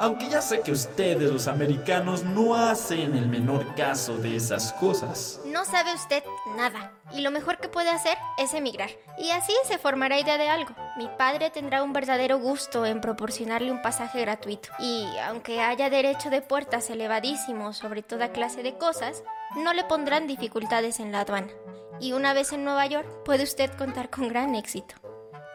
Aunque 0.00 0.30
ya 0.30 0.40
sé 0.40 0.62
que 0.62 0.72
ustedes, 0.72 1.30
los 1.30 1.46
americanos, 1.46 2.24
no 2.24 2.54
hacen 2.54 3.14
el 3.14 3.28
menor 3.28 3.74
caso 3.74 4.16
de 4.16 4.34
esas 4.34 4.72
cosas. 4.72 5.42
No 5.44 5.66
sabe 5.66 5.92
usted 5.94 6.24
nada. 6.56 6.94
Y 7.12 7.20
lo 7.20 7.30
mejor 7.30 7.58
que 7.58 7.68
puede 7.68 7.90
hacer 7.90 8.16
es 8.38 8.54
emigrar. 8.54 8.88
Y 9.18 9.28
así 9.28 9.52
se 9.66 9.76
formará 9.76 10.18
idea 10.18 10.38
de 10.38 10.48
algo. 10.48 10.74
Mi 10.96 11.06
padre 11.18 11.50
tendrá 11.50 11.82
un 11.82 11.92
verdadero 11.92 12.38
gusto 12.38 12.86
en 12.86 13.02
proporcionarle 13.02 13.70
un 13.70 13.82
pasaje 13.82 14.22
gratuito. 14.22 14.70
Y 14.78 15.06
aunque 15.26 15.60
haya 15.60 15.90
derecho 15.90 16.30
de 16.30 16.40
puertas 16.40 16.88
elevadísimos 16.88 17.76
sobre 17.76 18.02
toda 18.02 18.32
clase 18.32 18.62
de 18.62 18.78
cosas, 18.78 19.22
no 19.54 19.74
le 19.74 19.84
pondrán 19.84 20.26
dificultades 20.26 20.98
en 20.98 21.12
la 21.12 21.20
aduana. 21.20 21.52
Y 22.00 22.14
una 22.14 22.32
vez 22.32 22.54
en 22.54 22.64
Nueva 22.64 22.86
York, 22.86 23.06
puede 23.26 23.42
usted 23.42 23.70
contar 23.76 24.08
con 24.08 24.28
gran 24.28 24.54
éxito. 24.54 24.94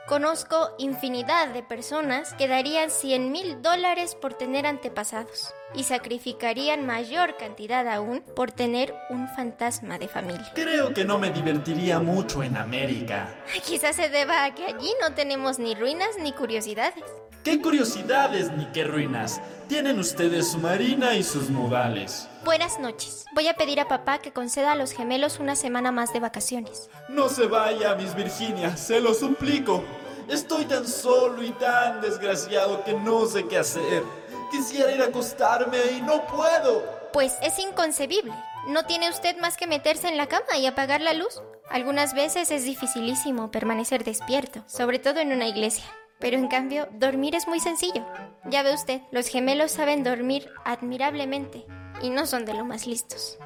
Conozco 0.08 0.70
infinidad 0.78 1.48
de 1.48 1.64
personas 1.64 2.36
que 2.36 2.48
darían 2.48 2.92
100 2.92 3.32
mil 3.32 3.64
dólares 3.64 4.14
por 4.14 4.36
tener 4.36 4.68
antepasados 4.68 5.56
y 5.74 5.84
sacrificarían 5.84 6.86
mayor 6.86 7.38
cantidad 7.38 7.88
aún 7.88 8.22
por 8.36 8.52
tener 8.52 8.94
un 9.10 9.28
fantasma 9.30 9.98
de 9.98 10.08
familia. 10.08 10.52
Creo 10.54 10.94
que 10.94 11.06
no 11.06 11.18
me 11.18 11.32
divertiría 11.32 12.00
mucho 12.00 12.44
en 12.44 12.56
América. 12.56 13.34
Quizás 13.66 13.96
se 13.96 14.10
deba 14.10 14.44
a 14.44 14.54
que 14.54 14.66
allí 14.66 14.92
no 15.02 15.16
tenemos 15.16 15.58
ni 15.58 15.74
ruinas 15.74 16.10
ni 16.22 16.34
curiosidades. 16.34 17.04
¿Qué 17.44 17.60
curiosidades 17.60 18.52
ni 18.52 18.66
qué 18.68 18.84
ruinas? 18.84 19.42
Tienen 19.68 19.98
ustedes 19.98 20.52
su 20.52 20.60
marina 20.60 21.16
y 21.16 21.24
sus 21.24 21.50
modales. 21.50 22.30
Buenas 22.46 22.78
noches. 22.80 23.26
Voy 23.34 23.48
a 23.48 23.56
pedir 23.56 23.80
a 23.80 23.88
papá 23.88 24.20
que 24.20 24.32
conceda 24.32 24.74
a 24.74 24.76
los 24.76 24.92
gemelos 24.92 25.40
una 25.40 25.56
semana 25.56 25.92
más 25.92 26.14
de 26.14 26.20
vacaciones. 26.20 26.92
No 27.10 27.28
se 27.28 27.48
vaya, 27.48 27.96
Miss 27.96 28.14
Virginia, 28.14 28.78
se 28.78 29.02
lo 29.02 29.16
suplico. 29.16 29.84
Estoy 30.30 30.66
tan 30.66 30.88
solo 30.88 31.42
y 31.42 31.50
tan 31.54 32.02
desgraciado 32.02 32.84
que 32.84 32.94
no 32.94 33.26
sé 33.26 33.48
qué 33.48 33.58
hacer. 33.58 34.04
Quisiera 34.52 34.92
ir 34.92 35.02
a 35.02 35.06
acostarme 35.06 35.80
y 35.98 36.02
no 36.04 36.28
puedo. 36.28 36.84
Pues 37.14 37.34
es 37.42 37.58
inconcebible. 37.58 38.36
¿No 38.68 38.86
tiene 38.86 39.10
usted 39.10 39.36
más 39.38 39.58
que 39.58 39.66
meterse 39.66 40.08
en 40.08 40.18
la 40.18 40.28
cama 40.28 40.56
y 40.60 40.68
apagar 40.68 41.02
la 41.02 41.14
luz? 41.14 41.42
Algunas 41.72 42.14
veces 42.14 42.52
es 42.52 42.64
dificilísimo 42.64 43.50
permanecer 43.50 44.04
despierto, 44.04 44.64
sobre 44.68 45.00
todo 45.00 45.20
en 45.20 45.32
una 45.32 45.48
iglesia. 45.48 45.86
Pero 46.20 46.38
en 46.38 46.48
cambio, 46.48 46.88
dormir 46.92 47.34
es 47.34 47.48
muy 47.48 47.60
sencillo. 47.60 48.06
Ya 48.46 48.62
ve 48.62 48.76
usted, 48.76 49.02
los 49.10 49.30
gemelos 49.30 49.72
saben 49.72 50.04
dormir 50.04 50.48
admirablemente 50.64 51.66
y 52.06 52.12
no 52.12 52.28
son 52.28 52.46
de 52.46 52.54
lo 52.54 52.64
más 52.64 52.86
listos. 52.86 53.38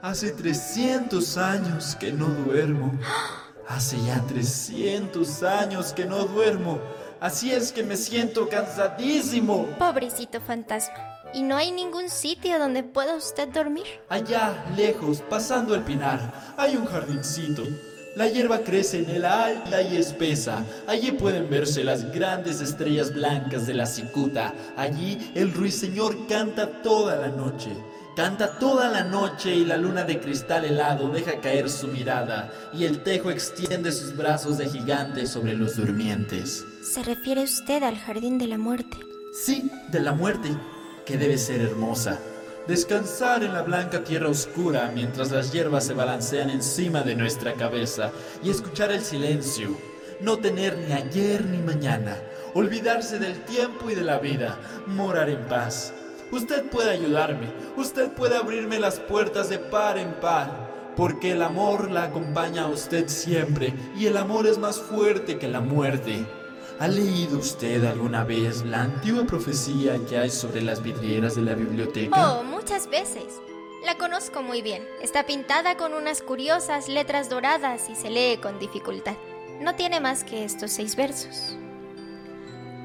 Hace 0.00 0.30
300 0.30 1.36
años 1.36 1.94
que 1.96 2.10
no 2.12 2.26
duermo. 2.26 2.98
Hace 3.68 4.02
ya 4.02 4.24
300 4.26 5.42
años 5.42 5.92
que 5.92 6.06
no 6.06 6.24
duermo. 6.24 6.80
Así 7.20 7.52
es 7.52 7.72
que 7.72 7.82
me 7.82 7.98
siento 7.98 8.48
cansadísimo. 8.48 9.66
Pobrecito 9.78 10.40
fantasma. 10.40 10.94
¿Y 11.34 11.42
no 11.42 11.56
hay 11.56 11.70
ningún 11.70 12.08
sitio 12.08 12.58
donde 12.58 12.82
pueda 12.82 13.14
usted 13.14 13.48
dormir? 13.50 13.84
Allá, 14.08 14.64
lejos, 14.74 15.20
pasando 15.28 15.74
el 15.74 15.82
pinar, 15.82 16.54
hay 16.56 16.76
un 16.76 16.86
jardincito. 16.86 17.62
La 18.16 18.26
hierba 18.26 18.60
crece 18.60 19.00
en 19.00 19.10
el 19.10 19.24
alta 19.24 19.82
y 19.82 19.96
espesa. 19.96 20.64
Allí 20.88 21.12
pueden 21.12 21.48
verse 21.48 21.84
las 21.84 22.10
grandes 22.10 22.60
estrellas 22.60 23.14
blancas 23.14 23.66
de 23.66 23.74
la 23.74 23.86
cicuta. 23.86 24.52
Allí 24.76 25.30
el 25.34 25.52
ruiseñor 25.52 26.26
canta 26.26 26.82
toda 26.82 27.14
la 27.14 27.28
noche. 27.28 27.70
Canta 28.20 28.58
toda 28.58 28.90
la 28.90 29.02
noche 29.02 29.54
y 29.54 29.64
la 29.64 29.78
luna 29.78 30.04
de 30.04 30.20
cristal 30.20 30.66
helado 30.66 31.08
deja 31.08 31.40
caer 31.40 31.70
su 31.70 31.88
mirada 31.88 32.52
y 32.70 32.84
el 32.84 33.02
tejo 33.02 33.30
extiende 33.30 33.90
sus 33.92 34.14
brazos 34.14 34.58
de 34.58 34.68
gigante 34.68 35.26
sobre 35.26 35.54
los 35.54 35.76
durmientes. 35.76 36.66
¿Se 36.82 37.02
refiere 37.02 37.42
usted 37.42 37.82
al 37.82 37.96
jardín 37.96 38.36
de 38.36 38.46
la 38.46 38.58
muerte? 38.58 38.98
Sí, 39.32 39.70
de 39.88 40.00
la 40.00 40.12
muerte, 40.12 40.50
que 41.06 41.16
debe 41.16 41.38
ser 41.38 41.62
hermosa. 41.62 42.18
Descansar 42.68 43.42
en 43.42 43.54
la 43.54 43.62
blanca 43.62 44.04
tierra 44.04 44.28
oscura 44.28 44.92
mientras 44.94 45.30
las 45.30 45.50
hierbas 45.50 45.86
se 45.86 45.94
balancean 45.94 46.50
encima 46.50 47.00
de 47.00 47.16
nuestra 47.16 47.54
cabeza 47.54 48.12
y 48.44 48.50
escuchar 48.50 48.92
el 48.92 49.00
silencio. 49.00 49.74
No 50.20 50.36
tener 50.36 50.76
ni 50.76 50.92
ayer 50.92 51.46
ni 51.46 51.56
mañana. 51.56 52.18
Olvidarse 52.52 53.18
del 53.18 53.40
tiempo 53.46 53.88
y 53.88 53.94
de 53.94 54.02
la 54.02 54.18
vida. 54.18 54.58
Morar 54.86 55.30
en 55.30 55.42
paz. 55.46 55.94
Usted 56.32 56.70
puede 56.70 56.90
ayudarme. 56.90 57.48
Usted 57.76 58.12
puede 58.12 58.36
abrirme 58.36 58.78
las 58.78 59.00
puertas 59.00 59.48
de 59.48 59.58
par 59.58 59.98
en 59.98 60.12
par. 60.20 60.92
Porque 60.96 61.32
el 61.32 61.42
amor 61.42 61.90
la 61.90 62.04
acompaña 62.04 62.64
a 62.64 62.68
usted 62.68 63.08
siempre 63.08 63.72
y 63.96 64.06
el 64.06 64.16
amor 64.16 64.46
es 64.46 64.58
más 64.58 64.80
fuerte 64.80 65.38
que 65.38 65.48
la 65.48 65.60
muerte. 65.60 66.24
¿Ha 66.78 66.88
leído 66.88 67.38
usted 67.38 67.84
alguna 67.84 68.24
vez 68.24 68.64
la 68.64 68.82
antigua 68.82 69.24
profecía 69.24 69.98
que 70.08 70.18
hay 70.18 70.30
sobre 70.30 70.62
las 70.62 70.82
vidrieras 70.82 71.34
de 71.34 71.42
la 71.42 71.54
biblioteca? 71.54 72.32
Oh, 72.32 72.42
muchas 72.44 72.88
veces. 72.88 73.40
La 73.84 73.96
conozco 73.96 74.42
muy 74.42 74.62
bien. 74.62 74.86
Está 75.02 75.26
pintada 75.26 75.76
con 75.76 75.94
unas 75.94 76.22
curiosas 76.22 76.88
letras 76.88 77.28
doradas 77.28 77.88
y 77.88 77.94
se 77.94 78.10
lee 78.10 78.38
con 78.40 78.58
dificultad. 78.58 79.14
No 79.60 79.74
tiene 79.74 80.00
más 80.00 80.22
que 80.22 80.44
estos 80.44 80.70
seis 80.70 80.96
versos. 80.96 81.56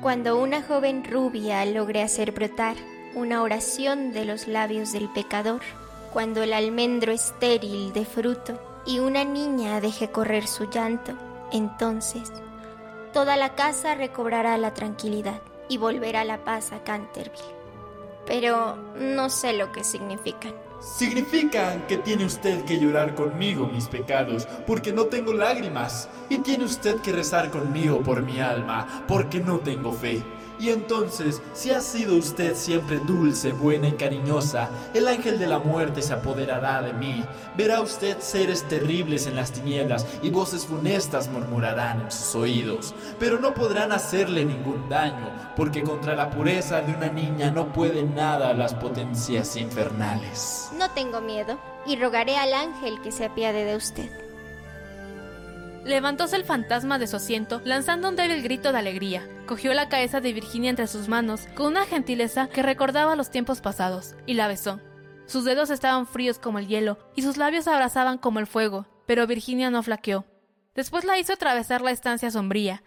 Cuando 0.02 0.38
una 0.38 0.62
joven 0.62 1.04
rubia 1.04 1.66
logre 1.66 2.02
hacer 2.02 2.32
brotar 2.32 2.75
una 3.16 3.42
oración 3.42 4.12
de 4.12 4.26
los 4.26 4.48
labios 4.48 4.92
del 4.92 5.10
pecador, 5.10 5.62
cuando 6.12 6.44
el 6.44 6.54
almendro 6.54 7.12
estéril 7.12 7.94
de 7.94 8.06
fruto 8.06 8.60
y 8.86 9.00
una 9.00 9.24
niña 9.24 9.82
deje 9.82 10.12
correr 10.12 10.48
su 10.48 10.70
llanto, 10.70 11.14
entonces 11.52 12.32
toda 13.14 13.38
la 13.38 13.56
casa 13.56 13.96
recobrará 13.96 14.58
la 14.58 14.74
tranquilidad 14.74 15.42
y 15.70 15.78
volverá 15.78 16.26
la 16.26 16.44
paz 16.44 16.74
a 16.74 16.84
Canterville. 16.84 17.56
Pero 18.26 18.76
no 19.00 19.30
sé 19.30 19.54
lo 19.54 19.72
que 19.72 19.84
significan. 19.84 20.54
Significan 20.82 21.88
que 21.88 21.98
tiene 21.98 22.26
usted 22.26 22.66
que 22.66 22.78
llorar 22.78 23.16
conmigo 23.16 23.68
mis 23.68 23.88
pecados, 23.88 24.48
porque 24.68 24.92
no 24.92 25.06
tengo 25.06 25.34
lágrimas, 25.34 26.10
y 26.30 26.40
tiene 26.40 26.66
usted 26.66 26.98
que 26.98 27.12
rezar 27.12 27.50
conmigo 27.50 28.02
por 28.02 28.22
mi 28.22 28.40
alma, 28.40 29.06
porque 29.08 29.40
no 29.40 29.60
tengo 29.60 29.94
fe. 29.94 30.22
Y 30.60 30.70
entonces, 30.70 31.42
si 31.54 31.72
ha 31.72 31.82
sido 31.82 32.16
usted 32.16 32.56
siempre 32.56 33.00
dulce, 33.00 33.52
buena 33.52 33.88
y 33.88 33.94
cariñosa, 33.94 34.70
el 34.94 35.08
ángel 35.08 35.38
de 35.38 35.48
la 35.48 35.60
muerte 35.60 36.02
se 36.02 36.14
apoderará 36.14 36.82
de 36.82 36.94
mí. 36.94 37.24
Verá 37.58 37.82
usted 37.82 38.20
seres 38.20 38.64
terribles 38.64 39.28
en 39.28 39.36
las 39.36 39.52
tinieblas 39.52 40.06
y 40.22 40.30
voces 40.30 40.66
funestas 40.66 41.30
murmurarán 41.30 42.02
en 42.02 42.12
sus 42.12 42.36
oídos, 42.36 42.94
pero 43.20 43.40
no 43.40 43.54
podrán 43.54 43.92
hacerle 43.92 44.46
ningún 44.46 44.88
daño, 44.90 45.32
porque 45.56 45.84
contra 45.84 46.16
la 46.16 46.30
pureza 46.30 46.82
de 46.82 46.94
una 46.94 47.08
niña 47.08 47.52
no 47.52 47.72
pueden 47.74 48.16
nada 48.16 48.54
las 48.54 48.74
potencias 48.74 49.56
infernales. 49.56 50.70
No 50.78 50.90
tengo 50.92 51.22
miedo 51.22 51.58
y 51.86 51.96
rogaré 51.98 52.38
al 52.38 52.54
ángel 52.54 53.02
que 53.02 53.12
se 53.12 53.26
apiade 53.26 53.66
de 53.66 53.76
usted. 53.76 54.10
Levantóse 55.86 56.36
el 56.36 56.46
fantasma 56.46 56.98
de 56.98 57.06
su 57.06 57.15
asiento, 57.15 57.62
lanzando 57.63 58.10
un 58.10 58.15
débil 58.15 58.42
grito 58.42 58.72
de 58.72 58.80
alegría. 58.80 59.30
Cogió 59.46 59.72
la 59.75 59.88
cabeza 59.88 60.20
de 60.20 60.34
Virginia 60.34 60.72
entre 60.72 60.88
sus 60.88 61.08
manos, 61.08 61.42
con 61.54 61.68
una 61.68 61.86
gentileza 61.86 62.48
que 62.48 62.63
recordaba 62.63 63.15
los 63.15 63.30
tiempos 63.30 63.62
pasados, 63.62 64.15
y 64.25 64.34
la 64.34 64.48
besó. 64.48 64.80
Sus 65.27 65.46
dedos 65.46 65.70
estaban 65.70 66.08
fríos 66.08 66.39
como 66.39 66.58
el 66.58 66.68
hielo, 66.68 66.98
y 67.15 67.22
sus 67.22 67.38
labios 67.38 67.68
abrazaban 67.68 68.18
como 68.18 68.39
el 68.39 68.48
fuego, 68.48 68.88
pero 69.06 69.27
Virginia 69.27 69.70
no 69.70 69.84
flaqueó. 69.84 70.25
Después 70.74 71.06
la 71.06 71.20
hizo 71.20 71.34
atravesar 71.34 71.82
la 71.82 71.92
estancia 71.92 72.32
sombría. 72.32 72.82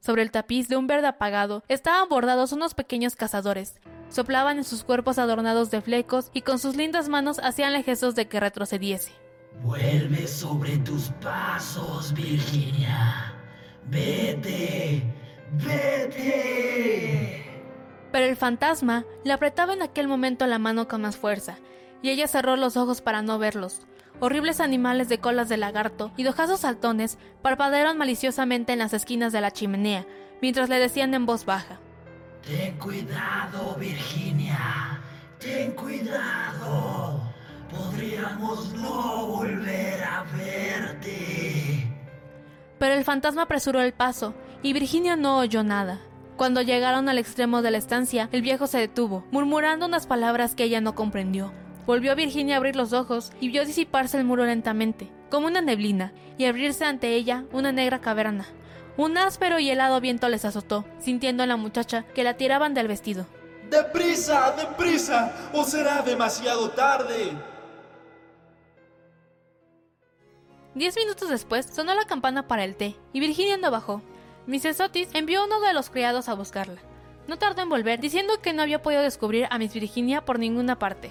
Sobre 0.00 0.20
el 0.20 0.30
tapiz 0.30 0.68
de 0.68 0.76
un 0.76 0.86
verde 0.86 1.06
apagado 1.06 1.64
estaban 1.68 2.06
bordados 2.10 2.52
unos 2.52 2.74
pequeños 2.74 3.16
cazadores. 3.16 3.80
Soplaban 4.10 4.58
en 4.58 4.64
sus 4.64 4.84
cuerpos 4.84 5.18
adornados 5.18 5.70
de 5.70 5.80
flecos 5.80 6.30
y 6.34 6.42
con 6.42 6.58
sus 6.58 6.76
lindas 6.76 7.08
manos 7.08 7.38
hacíanle 7.42 7.82
gestos 7.82 8.14
de 8.14 8.28
que 8.28 8.40
retrocediese. 8.40 9.21
Vuelve 9.60 10.26
sobre 10.26 10.78
tus 10.78 11.10
pasos, 11.20 12.12
Virginia. 12.14 13.34
Vete, 13.86 15.02
vete. 15.52 17.44
Pero 18.10 18.26
el 18.26 18.36
fantasma 18.36 19.04
le 19.24 19.32
apretaba 19.32 19.72
en 19.72 19.82
aquel 19.82 20.08
momento 20.08 20.46
la 20.46 20.58
mano 20.58 20.88
con 20.88 21.02
más 21.02 21.16
fuerza, 21.16 21.58
y 22.02 22.10
ella 22.10 22.26
cerró 22.28 22.56
los 22.56 22.76
ojos 22.76 23.00
para 23.00 23.22
no 23.22 23.38
verlos. 23.38 23.86
Horribles 24.20 24.60
animales 24.60 25.08
de 25.08 25.18
colas 25.18 25.48
de 25.48 25.56
lagarto 25.56 26.12
y 26.16 26.22
de 26.22 26.28
ojazos 26.28 26.60
saltones 26.60 27.18
parpadearon 27.40 27.98
maliciosamente 27.98 28.72
en 28.72 28.78
las 28.78 28.92
esquinas 28.92 29.32
de 29.32 29.40
la 29.40 29.50
chimenea, 29.50 30.06
mientras 30.40 30.68
le 30.68 30.78
decían 30.78 31.14
en 31.14 31.26
voz 31.26 31.44
baja. 31.44 31.80
Ten 32.46 32.76
cuidado, 32.78 33.76
Virginia. 33.78 35.00
Ten 35.38 35.72
cuidado. 35.72 36.41
No 38.76 39.26
volver 39.26 40.02
a 40.04 40.24
verte. 40.36 41.88
Pero 42.78 42.94
el 42.94 43.04
fantasma 43.04 43.42
apresuró 43.42 43.80
el 43.80 43.92
paso, 43.92 44.34
y 44.62 44.72
Virginia 44.72 45.16
no 45.16 45.38
oyó 45.38 45.64
nada. 45.64 46.00
Cuando 46.36 46.62
llegaron 46.62 47.08
al 47.08 47.18
extremo 47.18 47.62
de 47.62 47.70
la 47.70 47.78
estancia, 47.78 48.28
el 48.32 48.42
viejo 48.42 48.66
se 48.66 48.78
detuvo, 48.78 49.24
murmurando 49.30 49.86
unas 49.86 50.06
palabras 50.06 50.54
que 50.54 50.64
ella 50.64 50.80
no 50.80 50.94
comprendió. 50.94 51.52
Volvió 51.86 52.14
Virginia 52.14 52.54
a 52.54 52.58
abrir 52.58 52.76
los 52.76 52.92
ojos 52.92 53.32
y 53.40 53.48
vio 53.48 53.64
disiparse 53.64 54.18
el 54.18 54.24
muro 54.24 54.44
lentamente, 54.44 55.10
como 55.30 55.48
una 55.48 55.60
neblina, 55.60 56.12
y 56.38 56.46
abrirse 56.46 56.84
ante 56.84 57.14
ella 57.14 57.44
una 57.52 57.72
negra 57.72 58.00
caverna. 58.00 58.46
Un 58.96 59.18
áspero 59.18 59.58
y 59.58 59.70
helado 59.70 60.00
viento 60.00 60.28
les 60.28 60.44
azotó, 60.44 60.84
sintiendo 60.98 61.42
a 61.42 61.46
la 61.46 61.56
muchacha 61.56 62.04
que 62.14 62.24
la 62.24 62.34
tiraban 62.34 62.72
del 62.74 62.88
vestido. 62.88 63.26
¡Deprisa, 63.70 64.54
deprisa! 64.56 65.32
¡O 65.52 65.64
será 65.64 66.02
demasiado 66.02 66.70
tarde! 66.70 67.51
Diez 70.74 70.96
minutos 70.96 71.28
después 71.28 71.66
sonó 71.66 71.94
la 71.94 72.06
campana 72.06 72.48
para 72.48 72.64
el 72.64 72.76
té, 72.76 72.96
y 73.12 73.20
Virginia 73.20 73.58
no 73.58 73.70
bajó. 73.70 74.00
Mrs. 74.46 74.80
Otis 74.80 75.10
envió 75.12 75.40
a 75.40 75.44
uno 75.44 75.60
de 75.60 75.74
los 75.74 75.90
criados 75.90 76.28
a 76.28 76.34
buscarla. 76.34 76.80
No 77.28 77.38
tardó 77.38 77.62
en 77.62 77.68
volver, 77.68 78.00
diciendo 78.00 78.40
que 78.42 78.52
no 78.52 78.62
había 78.62 78.82
podido 78.82 79.02
descubrir 79.02 79.46
a 79.50 79.58
Miss 79.58 79.74
Virginia 79.74 80.24
por 80.24 80.38
ninguna 80.38 80.78
parte. 80.78 81.10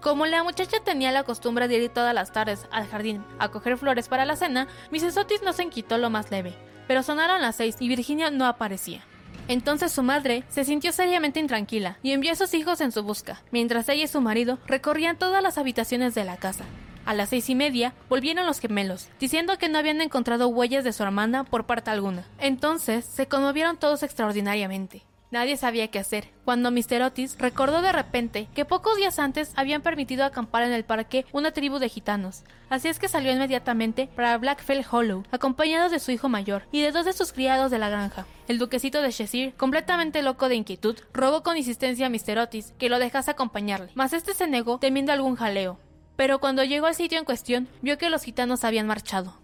Como 0.00 0.26
la 0.26 0.42
muchacha 0.42 0.78
tenía 0.84 1.12
la 1.12 1.22
costumbre 1.22 1.68
de 1.68 1.76
ir 1.76 1.88
todas 1.90 2.14
las 2.14 2.32
tardes 2.32 2.66
al 2.70 2.86
jardín 2.88 3.24
a 3.38 3.48
coger 3.50 3.76
flores 3.78 4.08
para 4.08 4.24
la 4.24 4.36
cena, 4.36 4.68
Mrs. 4.90 5.16
Otis 5.18 5.42
no 5.42 5.52
se 5.52 5.62
inquietó 5.62 5.98
lo 5.98 6.10
más 6.10 6.30
leve. 6.30 6.54
pero 6.86 7.02
sonaron 7.02 7.40
las 7.40 7.56
seis 7.56 7.76
y 7.80 7.88
Virginia 7.88 8.30
no 8.30 8.46
aparecía. 8.46 9.02
Entonces 9.48 9.92
su 9.92 10.02
madre 10.02 10.44
se 10.48 10.64
sintió 10.64 10.92
seriamente 10.92 11.40
intranquila 11.40 11.98
y 12.02 12.12
envió 12.12 12.32
a 12.32 12.36
sus 12.36 12.54
hijos 12.54 12.80
en 12.80 12.92
su 12.92 13.02
busca, 13.02 13.42
mientras 13.50 13.88
ella 13.88 14.04
y 14.04 14.08
su 14.08 14.20
marido 14.20 14.58
recorrían 14.66 15.18
todas 15.18 15.42
las 15.42 15.58
habitaciones 15.58 16.14
de 16.14 16.24
la 16.24 16.36
casa. 16.36 16.64
A 17.06 17.14
las 17.14 17.28
seis 17.28 17.50
y 17.50 17.54
media 17.54 17.92
volvieron 18.08 18.46
los 18.46 18.60
gemelos, 18.60 19.08
diciendo 19.20 19.58
que 19.58 19.68
no 19.68 19.78
habían 19.78 20.00
encontrado 20.00 20.48
huellas 20.48 20.84
de 20.84 20.92
su 20.92 21.02
hermana 21.02 21.44
por 21.44 21.64
parte 21.64 21.90
alguna. 21.90 22.24
Entonces 22.38 23.04
se 23.04 23.26
conmovieron 23.28 23.76
todos 23.76 24.02
extraordinariamente. 24.02 25.02
Nadie 25.34 25.56
sabía 25.56 25.88
qué 25.88 25.98
hacer, 25.98 26.30
cuando 26.44 26.70
Mr. 26.70 27.02
Otis 27.02 27.36
recordó 27.40 27.82
de 27.82 27.90
repente 27.90 28.46
que 28.54 28.64
pocos 28.64 28.96
días 28.96 29.18
antes 29.18 29.52
habían 29.56 29.82
permitido 29.82 30.24
acampar 30.24 30.62
en 30.62 30.70
el 30.70 30.84
parque 30.84 31.26
una 31.32 31.50
tribu 31.50 31.80
de 31.80 31.88
gitanos. 31.88 32.44
Así 32.70 32.86
es 32.86 33.00
que 33.00 33.08
salió 33.08 33.32
inmediatamente 33.32 34.08
para 34.14 34.38
Blackfell 34.38 34.86
Hollow, 34.88 35.24
acompañado 35.32 35.90
de 35.90 35.98
su 35.98 36.12
hijo 36.12 36.28
mayor 36.28 36.62
y 36.70 36.82
de 36.82 36.92
dos 36.92 37.04
de 37.04 37.12
sus 37.12 37.32
criados 37.32 37.72
de 37.72 37.80
la 37.80 37.88
granja. 37.88 38.26
El 38.46 38.60
duquecito 38.60 39.02
de 39.02 39.10
Cheshire, 39.10 39.54
completamente 39.56 40.22
loco 40.22 40.48
de 40.48 40.54
inquietud, 40.54 40.96
rogó 41.12 41.42
con 41.42 41.56
insistencia 41.56 42.06
a 42.06 42.10
Mr. 42.10 42.38
Otis 42.38 42.72
que 42.78 42.88
lo 42.88 43.00
dejase 43.00 43.32
acompañarle, 43.32 43.90
mas 43.94 44.12
este 44.12 44.34
se 44.34 44.46
negó 44.46 44.78
temiendo 44.78 45.12
algún 45.12 45.34
jaleo. 45.34 45.80
Pero 46.16 46.38
cuando 46.38 46.64
llegó 46.64 46.86
al 46.86 46.94
sitio 46.94 47.18
en 47.18 47.24
cuestión, 47.24 47.68
vio 47.82 47.98
que 47.98 48.10
los 48.10 48.22
gitanos 48.22 48.64
habían 48.64 48.86
marchado. 48.86 49.34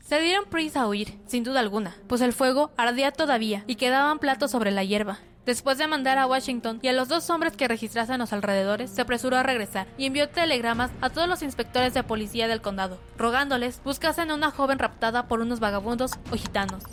Se 0.00 0.20
dieron 0.20 0.44
prisa 0.46 0.82
a 0.82 0.88
huir, 0.88 1.18
sin 1.26 1.44
duda 1.44 1.60
alguna, 1.60 1.96
pues 2.06 2.20
el 2.20 2.32
fuego 2.32 2.70
ardía 2.76 3.12
todavía 3.12 3.64
y 3.66 3.76
quedaban 3.76 4.18
platos 4.18 4.50
sobre 4.50 4.70
la 4.70 4.84
hierba. 4.84 5.20
Después 5.46 5.76
de 5.76 5.88
mandar 5.88 6.18
a 6.18 6.26
Washington 6.26 6.78
y 6.82 6.88
a 6.88 6.92
los 6.92 7.08
dos 7.08 7.28
hombres 7.30 7.56
que 7.56 7.66
registrasen 7.66 8.18
los 8.18 8.32
alrededores, 8.32 8.90
se 8.90 9.00
apresuró 9.00 9.36
a 9.36 9.42
regresar 9.42 9.88
y 9.98 10.06
envió 10.06 10.28
telegramas 10.28 10.90
a 11.00 11.10
todos 11.10 11.28
los 11.28 11.42
inspectores 11.42 11.94
de 11.94 12.04
policía 12.04 12.46
del 12.46 12.60
condado, 12.60 13.00
rogándoles 13.16 13.80
buscasen 13.82 14.30
a 14.30 14.34
una 14.34 14.52
joven 14.52 14.78
raptada 14.78 15.26
por 15.26 15.40
unos 15.40 15.58
vagabundos 15.58 16.12
o 16.30 16.36
gitanos. 16.36 16.84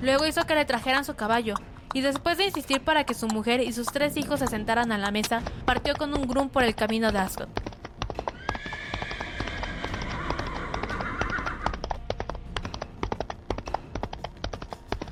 Luego 0.00 0.26
hizo 0.26 0.46
que 0.46 0.54
le 0.54 0.64
trajeran 0.64 1.04
su 1.04 1.14
caballo, 1.14 1.56
y 1.92 2.00
después 2.00 2.38
de 2.38 2.46
insistir 2.46 2.80
para 2.80 3.04
que 3.04 3.14
su 3.14 3.26
mujer 3.26 3.60
y 3.60 3.72
sus 3.72 3.88
tres 3.88 4.16
hijos 4.16 4.40
se 4.40 4.46
sentaran 4.46 4.92
a 4.92 4.98
la 4.98 5.10
mesa, 5.10 5.42
partió 5.66 5.94
con 5.94 6.14
un 6.14 6.26
groom 6.26 6.48
por 6.48 6.62
el 6.62 6.74
camino 6.74 7.12
de 7.12 7.18
Ascot. 7.18 7.69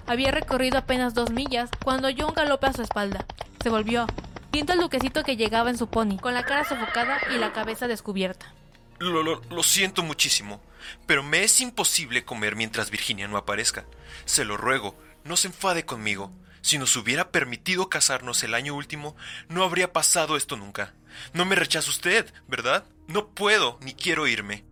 Había 0.09 0.31
recorrido 0.31 0.79
apenas 0.79 1.13
dos 1.13 1.31
millas 1.31 1.69
cuando 1.85 2.09
oyó 2.09 2.27
un 2.27 2.35
galope 2.35 2.67
a 2.67 2.73
su 2.73 2.81
espalda. 2.81 3.27
Se 3.63 3.69
volvió, 3.69 4.07
viendo 4.51 4.73
al 4.73 4.81
duquecito 4.81 5.23
que 5.23 5.37
llegaba 5.37 5.69
en 5.69 5.77
su 5.77 5.89
pony, 5.89 6.17
con 6.17 6.33
la 6.33 6.45
cara 6.45 6.67
sofocada 6.67 7.21
y 7.35 7.39
la 7.39 7.53
cabeza 7.53 7.89
descubierta. 7.89 8.55
Lo, 8.99 9.23
lo, 9.23 9.43
lo 9.51 9.63
siento 9.63 10.03
muchísimo, 10.03 10.63
pero 11.07 11.23
me 11.23 11.45
es 11.45 11.61
imposible 11.61 12.25
comer 12.25 12.57
mientras 12.57 12.91
Virginia 12.91 13.29
no 13.29 13.37
aparezca. 13.37 13.85
Se 14.25 14.47
lo 14.47 14.57
ruego, 14.57 14.99
no 15.25 15.37
se 15.37 15.49
enfade 15.49 15.85
conmigo. 15.85 16.33
Si 16.63 16.79
nos 16.79 16.97
hubiera 16.97 17.31
permitido 17.31 17.91
casarnos 17.91 18.43
el 18.43 18.55
año 18.55 18.75
último, 18.75 19.15
no 19.49 19.63
habría 19.63 19.93
pasado 19.93 20.39
esto 20.39 20.57
nunca. 20.57 20.95
No 21.35 21.45
me 21.45 21.55
rechaza 21.55 21.91
usted, 21.91 22.33
¿verdad? 22.49 22.85
No 23.09 23.29
puedo 23.29 23.79
ni 23.83 23.93
quiero 23.93 24.27
irme. 24.27 24.65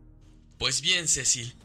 Pues 0.58 0.80
bien, 0.80 1.08
Cecil. 1.08 1.56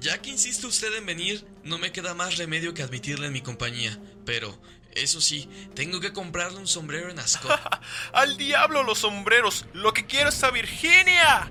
Ya 0.00 0.20
que 0.20 0.30
insiste 0.30 0.66
usted 0.66 0.94
en 0.96 1.06
venir, 1.06 1.46
no 1.64 1.78
me 1.78 1.92
queda 1.92 2.14
más 2.14 2.36
remedio 2.36 2.74
que 2.74 2.82
admitirle 2.82 3.26
en 3.26 3.32
mi 3.32 3.40
compañía. 3.40 3.98
Pero, 4.24 4.56
eso 4.94 5.20
sí, 5.20 5.48
tengo 5.74 6.00
que 6.00 6.12
comprarle 6.12 6.58
un 6.58 6.66
sombrero 6.66 7.10
en 7.10 7.18
Ascot. 7.18 7.50
¡Al 8.12 8.36
diablo 8.36 8.82
los 8.82 8.98
sombreros! 8.98 9.66
¡Lo 9.72 9.92
que 9.92 10.06
quiero 10.06 10.28
es 10.28 10.42
a 10.44 10.50
Virginia! 10.50 11.50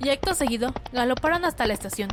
Y 0.00 0.10
acto 0.10 0.34
seguido, 0.34 0.74
galoparon 0.92 1.44
hasta 1.44 1.66
la 1.66 1.74
estación. 1.74 2.10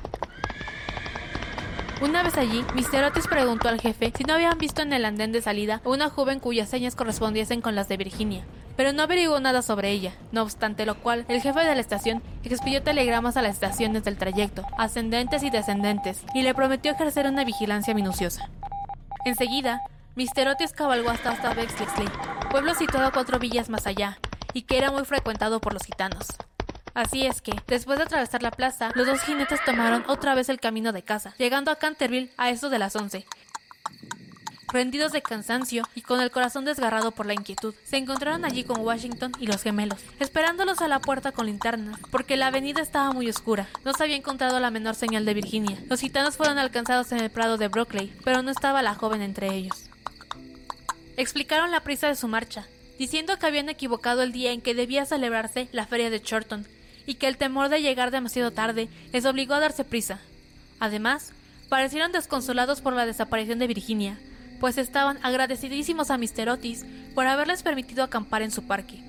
Una 2.01 2.23
vez 2.23 2.37
allí, 2.37 2.65
Mr. 2.75 3.03
Otis 3.05 3.27
preguntó 3.27 3.69
al 3.69 3.79
jefe 3.79 4.11
si 4.17 4.23
no 4.23 4.33
habían 4.33 4.57
visto 4.57 4.81
en 4.81 4.91
el 4.91 5.05
andén 5.05 5.31
de 5.31 5.41
salida 5.41 5.81
a 5.85 5.89
una 5.89 6.09
joven 6.09 6.39
cuyas 6.39 6.69
señas 6.69 6.95
correspondiesen 6.95 7.61
con 7.61 7.75
las 7.75 7.87
de 7.87 7.97
Virginia, 7.97 8.45
pero 8.75 8.93
no 8.93 9.03
averiguó 9.03 9.39
nada 9.39 9.61
sobre 9.61 9.91
ella, 9.91 10.13
no 10.31 10.41
obstante 10.41 10.85
lo 10.85 10.95
cual, 10.95 11.25
el 11.27 11.41
jefe 11.41 11.59
de 11.59 11.75
la 11.75 11.81
estación 11.81 12.23
expidió 12.43 12.83
telegramas 12.83 13.37
a 13.37 13.41
las 13.41 13.53
estaciones 13.55 14.03
del 14.03 14.17
trayecto, 14.17 14.65
ascendentes 14.77 15.43
y 15.43 15.49
descendentes, 15.49 16.23
y 16.33 16.41
le 16.41 16.53
prometió 16.53 16.91
ejercer 16.91 17.27
una 17.27 17.43
vigilancia 17.43 17.93
minuciosa. 17.93 18.49
Enseguida, 19.25 19.81
Mr. 20.15 20.47
Otis 20.49 20.73
cabalgó 20.73 21.09
hasta 21.09 21.31
hasta 21.31 21.53
Bexley, 21.53 22.07
pueblo 22.51 22.75
situado 22.75 23.11
cuatro 23.11 23.39
villas 23.39 23.69
más 23.69 23.87
allá, 23.87 24.19
y 24.53 24.63
que 24.63 24.77
era 24.77 24.91
muy 24.91 25.05
frecuentado 25.05 25.59
por 25.59 25.73
los 25.73 25.83
gitanos. 25.83 26.27
Así 26.93 27.25
es 27.25 27.41
que, 27.41 27.53
después 27.67 27.97
de 27.97 28.03
atravesar 28.03 28.43
la 28.43 28.51
plaza, 28.51 28.91
los 28.93 29.07
dos 29.07 29.21
jinetes 29.21 29.63
tomaron 29.65 30.03
otra 30.07 30.35
vez 30.35 30.49
el 30.49 30.59
camino 30.59 30.91
de 30.91 31.01
casa, 31.01 31.33
llegando 31.39 31.71
a 31.71 31.77
Canterville 31.77 32.31
a 32.37 32.51
eso 32.51 32.69
de 32.69 32.77
las 32.77 32.95
once. 32.95 33.25
Rendidos 34.73 35.11
de 35.11 35.21
cansancio 35.21 35.87
y 35.93 36.01
con 36.01 36.19
el 36.19 36.31
corazón 36.31 36.65
desgarrado 36.65 37.11
por 37.11 37.27
la 37.27 37.35
inquietud, 37.35 37.75
se 37.83 37.97
encontraron 37.97 38.43
allí 38.43 38.63
con 38.63 38.81
Washington 38.81 39.31
y 39.39 39.45
los 39.45 39.61
gemelos, 39.61 39.99
esperándolos 40.19 40.81
a 40.81 40.87
la 40.87 40.99
puerta 40.99 41.31
con 41.31 41.45
linternas, 41.45 41.99
porque 42.09 42.37
la 42.37 42.47
avenida 42.47 42.81
estaba 42.81 43.11
muy 43.11 43.29
oscura. 43.29 43.67
No 43.85 43.93
se 43.93 44.03
había 44.03 44.15
encontrado 44.15 44.59
la 44.59 44.71
menor 44.71 44.95
señal 44.95 45.25
de 45.25 45.35
Virginia. 45.35 45.77
Los 45.89 45.99
gitanos 45.99 46.37
fueron 46.37 46.57
alcanzados 46.57 47.11
en 47.11 47.19
el 47.19 47.29
prado 47.29 47.59
de 47.59 47.67
Brockley, 47.67 48.11
pero 48.23 48.41
no 48.41 48.49
estaba 48.49 48.81
la 48.81 48.95
joven 48.95 49.21
entre 49.21 49.53
ellos. 49.53 49.91
Explicaron 51.17 51.69
la 51.69 51.81
prisa 51.81 52.07
de 52.07 52.15
su 52.15 52.27
marcha, 52.27 52.65
diciendo 52.97 53.37
que 53.37 53.45
habían 53.45 53.69
equivocado 53.69 54.23
el 54.23 54.31
día 54.31 54.53
en 54.53 54.61
que 54.61 54.73
debía 54.73 55.05
celebrarse 55.05 55.69
la 55.71 55.85
feria 55.85 56.09
de 56.09 56.19
Chorton, 56.19 56.65
y 57.05 57.13
que 57.15 57.27
el 57.27 57.37
temor 57.37 57.69
de 57.69 57.83
llegar 57.83 58.09
demasiado 58.09 58.49
tarde 58.49 58.89
les 59.11 59.23
obligó 59.25 59.53
a 59.53 59.59
darse 59.59 59.83
prisa. 59.83 60.19
Además, 60.79 61.31
parecieron 61.69 62.11
desconsolados 62.11 62.81
por 62.81 62.93
la 62.93 63.05
desaparición 63.05 63.59
de 63.59 63.67
Virginia, 63.67 64.17
pues 64.63 64.77
estaban 64.77 65.19
agradecidísimos 65.23 66.09
a 66.09 66.17
Mr. 66.17 66.47
Otis 66.47 66.85
por 67.13 67.27
haberles 67.27 67.63
permitido 67.63 68.01
acampar 68.01 68.43
en 68.43 68.49
su 68.49 68.63
parque. 68.63 69.03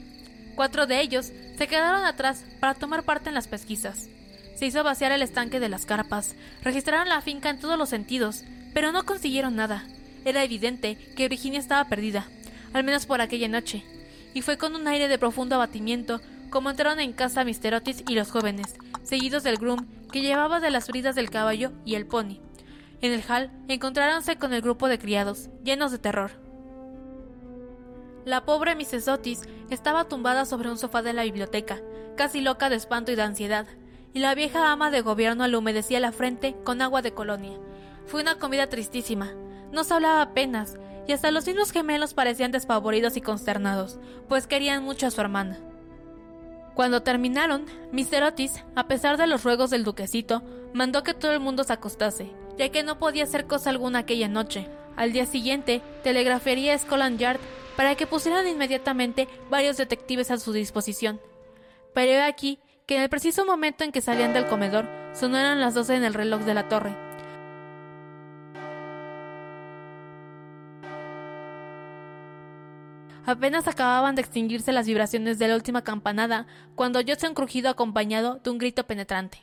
Cuatro 0.57 0.88
de 0.88 1.01
ellos 1.01 1.31
se 1.57 1.69
quedaron 1.69 2.05
atrás 2.05 2.45
para 2.59 2.75
tomar 2.75 3.05
parte 3.05 3.29
en 3.29 3.37
las 3.37 3.47
pesquisas. 3.47 4.09
Se 4.57 4.67
hizo 4.67 4.83
vaciar 4.83 5.12
el 5.12 5.23
estanque 5.23 5.61
de 5.61 5.69
las 5.69 5.87
carpas, 5.87 6.35
registraron 6.64 7.09
la 7.09 7.21
finca 7.21 7.51
en 7.51 7.61
todos 7.61 7.79
los 7.79 7.88
sentidos, 7.88 8.43
pero 8.73 8.90
no 8.90 9.05
consiguieron 9.07 9.55
nada. 9.55 9.87
Era 10.25 10.43
evidente 10.43 10.97
que 11.14 11.29
Virginia 11.29 11.61
estaba 11.61 11.88
perdida, 11.88 12.27
al 12.73 12.83
menos 12.83 13.07
por 13.07 13.21
aquella 13.21 13.47
noche, 13.47 13.85
y 14.35 14.43
fue 14.43 14.59
con 14.59 14.75
un 14.75 14.88
aire 14.88 15.07
de 15.07 15.19
profundo 15.19 15.55
abatimiento 15.55 16.21
como 16.51 16.69
entraron 16.69 16.99
en 16.99 17.12
casa 17.12 17.45
Mr. 17.45 17.75
Otis 17.75 18.03
y 18.09 18.17
los 18.17 18.33
jóvenes, 18.33 18.75
seguidos 19.05 19.45
del 19.45 19.59
groom 19.59 19.87
que 20.11 20.21
llevaba 20.21 20.59
de 20.59 20.73
las 20.73 20.88
bridas 20.88 21.14
del 21.14 21.31
caballo 21.31 21.71
y 21.85 21.95
el 21.95 22.07
pony. 22.07 22.40
En 23.05 23.12
el 23.12 23.23
hall 23.29 23.51
encontráronse 23.69 24.37
con 24.37 24.55
el 24.55 24.62
grupo 24.62 24.88
de 24.88 24.99
criados, 24.99 25.51
llenos 25.62 25.93
de 25.93 25.99
terror. 25.99 26.31
La 28.25 28.47
pobre 28.47 28.75
Mrs. 28.75 29.09
Otis 29.09 29.43
estaba 29.69 30.09
tumbada 30.09 30.47
sobre 30.47 30.71
un 30.71 30.79
sofá 30.79 31.03
de 31.03 31.12
la 31.12 31.25
biblioteca, 31.25 31.83
casi 32.17 32.40
loca 32.40 32.71
de 32.71 32.77
espanto 32.77 33.12
y 33.12 33.14
de 33.14 33.21
ansiedad, 33.21 33.67
y 34.14 34.21
la 34.21 34.35
vieja 34.35 34.73
ama 34.73 34.90
de 34.90 35.03
gobierno 35.03 35.47
le 35.47 35.59
humedecía 35.59 36.01
la 36.01 36.12
frente 36.12 36.57
con 36.64 36.81
agua 36.81 37.03
de 37.03 37.12
colonia. 37.12 37.59
Fue 38.07 38.23
una 38.23 38.38
comida 38.38 38.69
tristísima. 38.69 39.35
No 39.71 39.85
se 39.85 39.93
hablaba 39.93 40.23
apenas, 40.23 40.79
y 41.07 41.12
hasta 41.12 41.31
los 41.31 41.47
mismos 41.47 41.73
gemelos 41.73 42.14
parecían 42.14 42.53
despavoridos 42.53 43.19
y 43.19 43.21
consternados, 43.21 43.99
pues 44.31 44.47
querían 44.47 44.83
mucho 44.83 45.09
a 45.09 45.11
su 45.11 45.21
hermana. 45.21 45.59
Cuando 46.75 47.03
terminaron, 47.03 47.67
Mr. 47.93 48.23
Otis, 48.23 48.64
a 48.75 48.88
pesar 48.88 49.19
de 49.19 49.27
los 49.27 49.45
ruegos 49.45 49.69
del 49.69 49.85
duquecito, 49.85 50.43
mandó 50.73 51.03
que 51.03 51.12
todo 51.12 51.33
el 51.33 51.40
mundo 51.40 51.64
se 51.64 51.75
acostase, 51.75 52.33
ya 52.59 52.69
que 52.69 52.83
no 52.83 52.99
podía 52.99 53.25
hacer 53.25 53.47
cosa 53.47 53.71
alguna 53.71 54.01
aquella 54.01 54.29
noche. 54.29 54.69
Al 54.97 55.12
día 55.12 55.27
siguiente, 55.27 55.83
telegrafiaría 56.03 56.75
a 56.75 56.79
Scotland 56.79 57.19
Yard 57.19 57.40
para 57.77 57.95
que 57.97 58.07
pusieran 58.07 58.47
inmediatamente 58.47 59.29
varios 59.51 59.77
detectives 59.77 60.31
a 60.31 60.38
su 60.38 60.53
disposición. 60.53 61.21
Pero 61.93 62.12
he 62.12 62.23
aquí 62.23 62.59
que 62.87 62.97
en 62.97 63.03
el 63.03 63.09
preciso 63.09 63.45
momento 63.45 63.83
en 63.85 63.93
que 63.93 64.01
salían 64.01 64.35
del 64.35 64.47
comedor, 64.47 64.88
sonaron 65.14 65.61
las 65.61 65.75
doce 65.75 65.97
en 65.97 66.05
el 66.05 66.14
reloj 66.14 66.43
de 66.43 66.55
la 66.55 66.69
torre. 66.69 66.95
Apenas 73.27 73.67
acababan 73.67 74.14
de 74.14 74.21
extinguirse 74.21 74.73
las 74.73 74.87
vibraciones 74.87 75.38
de 75.38 75.49
la 75.49 75.55
última 75.55 75.83
campanada 75.83 76.47
cuando 76.75 76.99
oyóse 76.99 77.27
un 77.27 77.35
crujido 77.35 77.71
acompañado 77.71 78.38
de 78.45 78.51
un 78.51 78.59
grito 78.59 78.87
penetrante. 78.87 79.38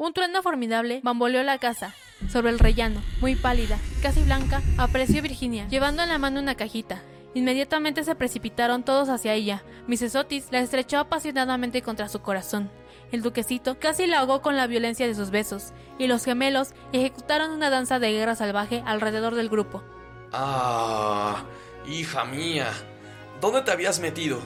Un 0.00 0.12
trueno 0.12 0.42
formidable 0.42 1.00
bamboleó 1.02 1.42
la 1.42 1.58
casa. 1.58 1.92
Sobre 2.28 2.50
el 2.50 2.60
rellano, 2.60 3.02
muy 3.20 3.34
pálida, 3.34 3.78
casi 4.00 4.22
blanca, 4.22 4.62
apareció 4.76 5.20
Virginia, 5.22 5.66
llevando 5.66 6.04
en 6.04 6.08
la 6.08 6.18
mano 6.18 6.38
una 6.38 6.54
cajita. 6.54 7.02
Inmediatamente 7.34 8.04
se 8.04 8.14
precipitaron 8.14 8.84
todos 8.84 9.08
hacia 9.08 9.34
ella. 9.34 9.64
Mrs. 9.88 10.14
Otis 10.14 10.46
la 10.52 10.60
estrechó 10.60 11.00
apasionadamente 11.00 11.82
contra 11.82 12.08
su 12.08 12.20
corazón. 12.20 12.70
El 13.10 13.22
duquecito 13.22 13.80
casi 13.80 14.06
la 14.06 14.20
ahogó 14.20 14.40
con 14.40 14.56
la 14.56 14.68
violencia 14.68 15.08
de 15.08 15.16
sus 15.16 15.30
besos, 15.30 15.72
y 15.98 16.06
los 16.06 16.24
gemelos 16.24 16.74
ejecutaron 16.92 17.50
una 17.50 17.68
danza 17.68 17.98
de 17.98 18.12
guerra 18.12 18.36
salvaje 18.36 18.84
alrededor 18.86 19.34
del 19.34 19.48
grupo. 19.48 19.82
Ah, 20.32 21.42
hija 21.88 22.24
mía, 22.24 22.68
¿dónde 23.40 23.62
te 23.62 23.72
habías 23.72 23.98
metido? 23.98 24.38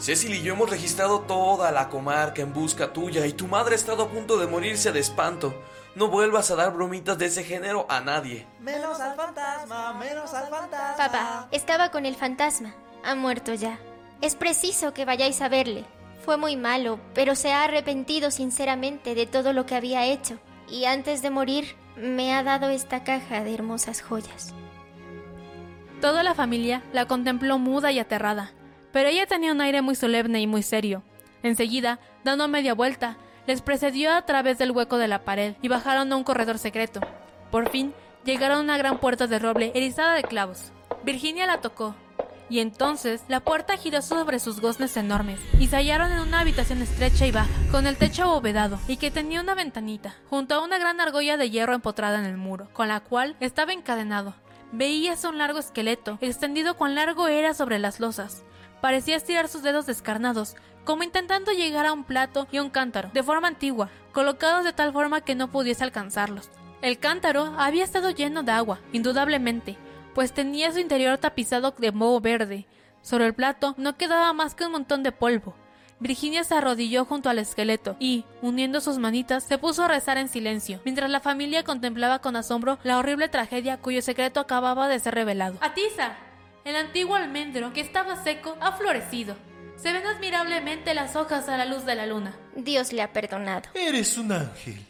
Cecil 0.00 0.34
y 0.34 0.42
yo 0.42 0.54
hemos 0.54 0.70
registrado 0.70 1.20
toda 1.20 1.70
la 1.72 1.90
comarca 1.90 2.40
en 2.40 2.54
busca 2.54 2.90
tuya 2.90 3.26
y 3.26 3.34
tu 3.34 3.46
madre 3.46 3.74
ha 3.74 3.76
estado 3.76 4.04
a 4.04 4.08
punto 4.08 4.38
de 4.38 4.46
morirse 4.46 4.92
de 4.92 5.00
espanto. 5.00 5.54
no 5.94 6.08
vuelvas 6.08 6.50
a 6.50 6.56
dar 6.56 6.72
bromitas 6.72 7.18
de 7.18 7.26
ese 7.26 7.44
género 7.44 7.84
a 7.90 8.00
nadie. 8.00 8.46
Menos 8.60 8.98
al 8.98 9.14
fantasma, 9.14 9.92
menos 9.94 10.32
al 10.32 10.48
fantasma. 10.48 10.96
Papá, 10.96 11.48
estaba 11.50 11.90
con 11.90 12.06
el 12.06 12.16
fantasma. 12.16 12.74
Ha 13.04 13.14
muerto 13.14 13.52
ya. 13.52 13.78
Es 14.22 14.36
preciso 14.36 14.94
que 14.94 15.04
vayáis 15.04 15.42
a 15.42 15.50
verle. 15.50 15.84
Fue 16.24 16.38
muy 16.38 16.56
malo, 16.56 16.98
pero 17.12 17.34
se 17.34 17.52
ha 17.52 17.64
arrepentido 17.64 18.30
sinceramente 18.30 19.14
de 19.14 19.26
todo 19.26 19.52
lo 19.52 19.66
que 19.66 19.74
había 19.74 20.06
hecho. 20.06 20.38
Y 20.66 20.86
antes 20.86 21.20
de 21.20 21.28
morir, 21.28 21.76
me 21.96 22.32
ha 22.34 22.42
dado 22.42 22.70
esta 22.70 23.04
caja 23.04 23.44
de 23.44 23.52
hermosas 23.52 24.00
joyas. 24.00 24.54
Toda 26.00 26.22
la 26.22 26.34
familia 26.34 26.82
la 26.94 27.04
contempló 27.04 27.58
muda 27.58 27.92
y 27.92 27.98
aterrada, 27.98 28.52
pero 28.92 29.08
ella 29.08 29.26
tenía 29.26 29.52
un 29.52 29.60
aire 29.60 29.82
muy 29.82 29.94
solemne 29.94 30.40
y 30.40 30.46
muy 30.46 30.62
serio. 30.62 31.02
Enseguida, 31.42 32.00
dando 32.24 32.48
media 32.48 32.74
vuelta, 32.74 33.16
les 33.46 33.62
precedió 33.62 34.12
a 34.12 34.26
través 34.26 34.58
del 34.58 34.70
hueco 34.72 34.98
de 34.98 35.08
la 35.08 35.24
pared 35.24 35.54
y 35.62 35.68
bajaron 35.68 36.12
a 36.12 36.16
un 36.16 36.24
corredor 36.24 36.58
secreto. 36.58 37.00
Por 37.50 37.70
fin, 37.70 37.94
llegaron 38.24 38.58
a 38.58 38.62
una 38.62 38.78
gran 38.78 38.98
puerta 38.98 39.26
de 39.26 39.38
roble 39.38 39.72
erizada 39.74 40.14
de 40.14 40.22
clavos. 40.22 40.72
Virginia 41.02 41.46
la 41.46 41.60
tocó, 41.60 41.94
y 42.50 42.58
entonces 42.58 43.22
la 43.28 43.40
puerta 43.40 43.76
giró 43.76 44.02
sobre 44.02 44.40
sus 44.40 44.60
goznes 44.60 44.96
enormes 44.96 45.38
y 45.58 45.68
se 45.68 45.76
hallaron 45.76 46.10
en 46.10 46.18
una 46.18 46.40
habitación 46.40 46.82
estrecha 46.82 47.24
y 47.24 47.30
baja, 47.30 47.48
con 47.70 47.86
el 47.86 47.96
techo 47.96 48.24
abovedado 48.24 48.78
y 48.88 48.96
que 48.96 49.12
tenía 49.12 49.40
una 49.40 49.54
ventanita, 49.54 50.16
junto 50.28 50.56
a 50.56 50.64
una 50.64 50.78
gran 50.78 51.00
argolla 51.00 51.36
de 51.36 51.48
hierro 51.48 51.74
empotrada 51.74 52.18
en 52.18 52.26
el 52.26 52.36
muro, 52.36 52.68
con 52.72 52.88
la 52.88 53.00
cual 53.00 53.36
estaba 53.38 53.72
encadenado. 53.72 54.34
Veíase 54.72 55.28
un 55.28 55.38
largo 55.38 55.60
esqueleto, 55.60 56.18
extendido 56.20 56.76
cuán 56.76 56.96
largo 56.96 57.28
era 57.28 57.54
sobre 57.54 57.78
las 57.78 58.00
losas. 58.00 58.44
Parecía 58.80 59.16
estirar 59.16 59.48
sus 59.48 59.62
dedos 59.62 59.86
descarnados, 59.86 60.56
como 60.84 61.02
intentando 61.02 61.52
llegar 61.52 61.86
a 61.86 61.92
un 61.92 62.04
plato 62.04 62.48
y 62.50 62.58
un 62.58 62.70
cántaro, 62.70 63.10
de 63.12 63.22
forma 63.22 63.48
antigua, 63.48 63.90
colocados 64.12 64.64
de 64.64 64.72
tal 64.72 64.92
forma 64.92 65.20
que 65.20 65.34
no 65.34 65.50
pudiese 65.50 65.84
alcanzarlos. 65.84 66.50
El 66.82 66.98
cántaro 66.98 67.54
había 67.58 67.84
estado 67.84 68.10
lleno 68.10 68.42
de 68.42 68.52
agua, 68.52 68.80
indudablemente, 68.92 69.76
pues 70.14 70.32
tenía 70.32 70.72
su 70.72 70.78
interior 70.78 71.18
tapizado 71.18 71.74
de 71.76 71.92
moho 71.92 72.20
verde. 72.20 72.66
Sobre 73.02 73.26
el 73.26 73.34
plato 73.34 73.74
no 73.76 73.96
quedaba 73.96 74.32
más 74.32 74.54
que 74.54 74.64
un 74.64 74.72
montón 74.72 75.02
de 75.02 75.12
polvo. 75.12 75.54
Virginia 76.00 76.44
se 76.44 76.54
arrodilló 76.54 77.04
junto 77.04 77.28
al 77.28 77.38
esqueleto 77.38 77.96
y, 77.98 78.24
uniendo 78.40 78.80
sus 78.80 78.96
manitas, 78.96 79.44
se 79.44 79.58
puso 79.58 79.84
a 79.84 79.88
rezar 79.88 80.16
en 80.16 80.28
silencio, 80.28 80.80
mientras 80.86 81.10
la 81.10 81.20
familia 81.20 81.62
contemplaba 81.62 82.20
con 82.20 82.36
asombro 82.36 82.78
la 82.82 82.98
horrible 82.98 83.28
tragedia 83.28 83.76
cuyo 83.76 84.00
secreto 84.00 84.40
acababa 84.40 84.88
de 84.88 84.98
ser 84.98 85.14
revelado. 85.14 85.58
¡Atiza! 85.60 86.16
El 86.64 86.76
antiguo 86.76 87.16
almendro, 87.16 87.72
que 87.72 87.80
estaba 87.80 88.22
seco, 88.22 88.56
ha 88.60 88.72
florecido. 88.72 89.36
Se 89.76 89.92
ven 89.92 90.06
admirablemente 90.06 90.92
las 90.92 91.16
hojas 91.16 91.48
a 91.48 91.56
la 91.56 91.64
luz 91.64 91.86
de 91.86 91.94
la 91.94 92.06
luna. 92.06 92.36
Dios 92.54 92.92
le 92.92 93.00
ha 93.00 93.12
perdonado. 93.12 93.70
Eres 93.74 94.18
un 94.18 94.30
ángel. 94.32 94.86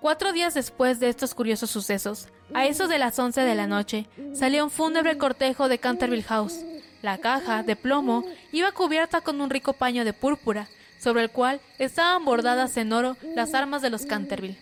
Cuatro 0.00 0.32
días 0.32 0.54
después 0.54 1.00
de 1.00 1.08
estos 1.08 1.34
curiosos 1.34 1.70
sucesos, 1.70 2.28
a 2.54 2.66
eso 2.66 2.86
de 2.86 2.98
las 2.98 3.18
once 3.18 3.40
de 3.40 3.54
la 3.54 3.66
noche, 3.66 4.06
salió 4.32 4.64
un 4.64 4.70
fúnebre 4.70 5.18
cortejo 5.18 5.68
de 5.68 5.78
Canterville 5.78 6.22
House. 6.22 6.60
La 7.02 7.18
caja, 7.18 7.62
de 7.62 7.76
plomo, 7.76 8.24
iba 8.52 8.72
cubierta 8.72 9.20
con 9.20 9.40
un 9.40 9.50
rico 9.50 9.72
paño 9.72 10.04
de 10.04 10.12
púrpura, 10.12 10.68
sobre 10.98 11.22
el 11.22 11.30
cual 11.30 11.60
estaban 11.78 12.24
bordadas 12.24 12.76
en 12.76 12.92
oro 12.92 13.16
las 13.34 13.54
armas 13.54 13.82
de 13.82 13.90
los 13.90 14.06
Canterville. 14.06 14.58